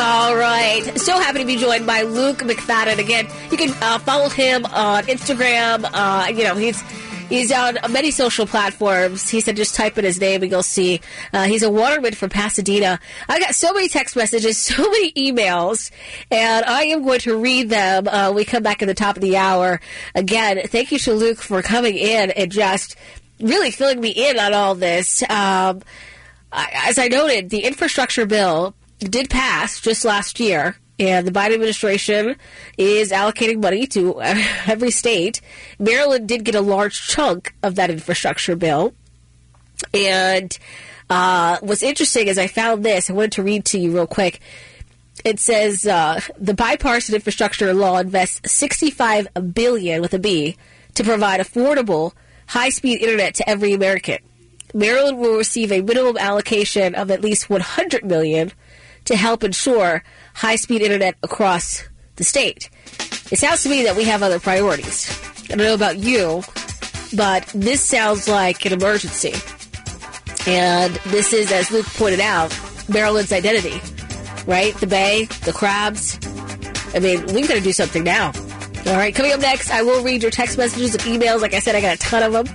[0.00, 0.98] All right.
[0.98, 2.98] So happy to be joined by Luke McFadden.
[2.98, 5.84] Again, you can uh, follow him on Instagram.
[5.92, 6.82] Uh, you know, he's
[7.32, 9.30] He's on many social platforms.
[9.30, 11.00] He said just type in his name and you'll see.
[11.32, 13.00] Uh, he's a waterman from Pasadena.
[13.26, 15.90] I got so many text messages, so many emails,
[16.30, 18.06] and I am going to read them.
[18.06, 19.80] Uh, we come back at the top of the hour.
[20.14, 22.96] Again, thank you to Luke for coming in and just
[23.40, 25.22] really filling me in on all this.
[25.30, 25.80] Um,
[26.52, 32.36] as I noted, the infrastructure bill did pass just last year and the Biden administration
[32.78, 35.40] is allocating money to every state.
[35.78, 38.94] Maryland did get a large chunk of that infrastructure bill.
[39.92, 40.56] And
[41.10, 43.10] uh, what's interesting is I found this.
[43.10, 44.40] I wanted to read to you real quick.
[45.24, 50.56] It says uh, the bipartisan infrastructure law invests 65 billion with a B
[50.94, 52.12] to provide affordable,
[52.46, 54.18] high-speed internet to every American.
[54.72, 58.52] Maryland will receive a minimum allocation of at least 100 million
[59.06, 60.02] to help ensure
[60.34, 61.84] high speed internet across
[62.16, 62.70] the state.
[63.30, 65.10] It sounds to me that we have other priorities.
[65.44, 66.42] I don't know about you,
[67.16, 69.34] but this sounds like an emergency.
[70.46, 72.56] And this is, as Luke pointed out,
[72.88, 73.80] Maryland's identity,
[74.46, 74.74] right?
[74.76, 76.18] The Bay, the crabs.
[76.94, 78.32] I mean, we've got to do something now.
[78.86, 81.40] All right, coming up next, I will read your text messages and emails.
[81.40, 82.46] Like I said, I got a ton of them.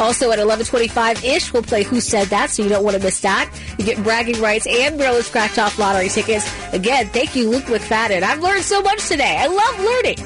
[0.00, 3.20] Also at 11:25 ish, we'll play Who Said That, so you don't want to miss
[3.20, 3.52] that.
[3.78, 6.50] You get bragging rights and Maryland Scratch Off lottery tickets.
[6.72, 8.22] Again, thank you, Luke McFadden.
[8.22, 9.36] I've learned so much today.
[9.38, 10.18] I love learning.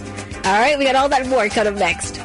[0.45, 2.19] All right, we got all that more coming next.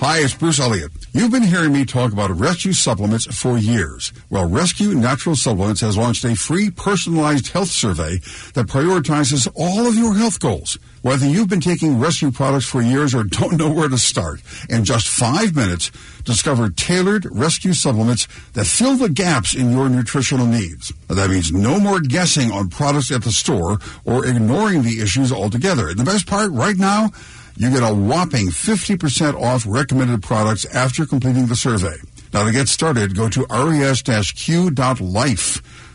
[0.00, 1.01] Hi, it's Bruce Elliott.
[1.14, 4.14] You've been hearing me talk about rescue supplements for years.
[4.30, 8.16] Well, Rescue Natural Supplements has launched a free personalized health survey
[8.54, 10.78] that prioritizes all of your health goals.
[11.02, 14.40] Whether you've been taking rescue products for years or don't know where to start,
[14.70, 15.90] in just five minutes,
[16.24, 20.94] discover tailored rescue supplements that fill the gaps in your nutritional needs.
[21.08, 25.90] That means no more guessing on products at the store or ignoring the issues altogether.
[25.90, 27.10] And the best part, right now,
[27.56, 31.96] you get a whopping 50% off recommended products after completing the survey.
[32.32, 34.72] Now to get started, go to res-q.life.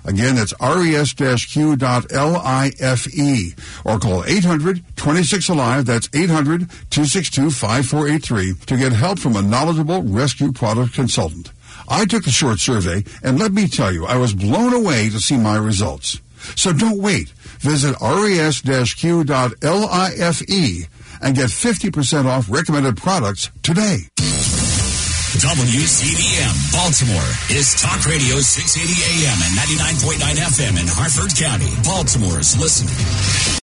[0.06, 2.06] Again, that's res-q.life
[3.86, 5.86] or call 800-26-ALIVE.
[5.86, 11.52] That's 800-262-5483 to get help from a knowledgeable rescue product consultant.
[11.90, 15.20] I took the short survey and let me tell you, I was blown away to
[15.20, 16.22] see my results.
[16.56, 17.34] So don't wait.
[17.60, 19.56] Visit res-q.life
[21.22, 24.10] and get 50% off recommended products today.
[25.38, 33.48] WCBM Baltimore is Talk Radio 680 AM and 99.9 FM in Harford County, Baltimore's listening.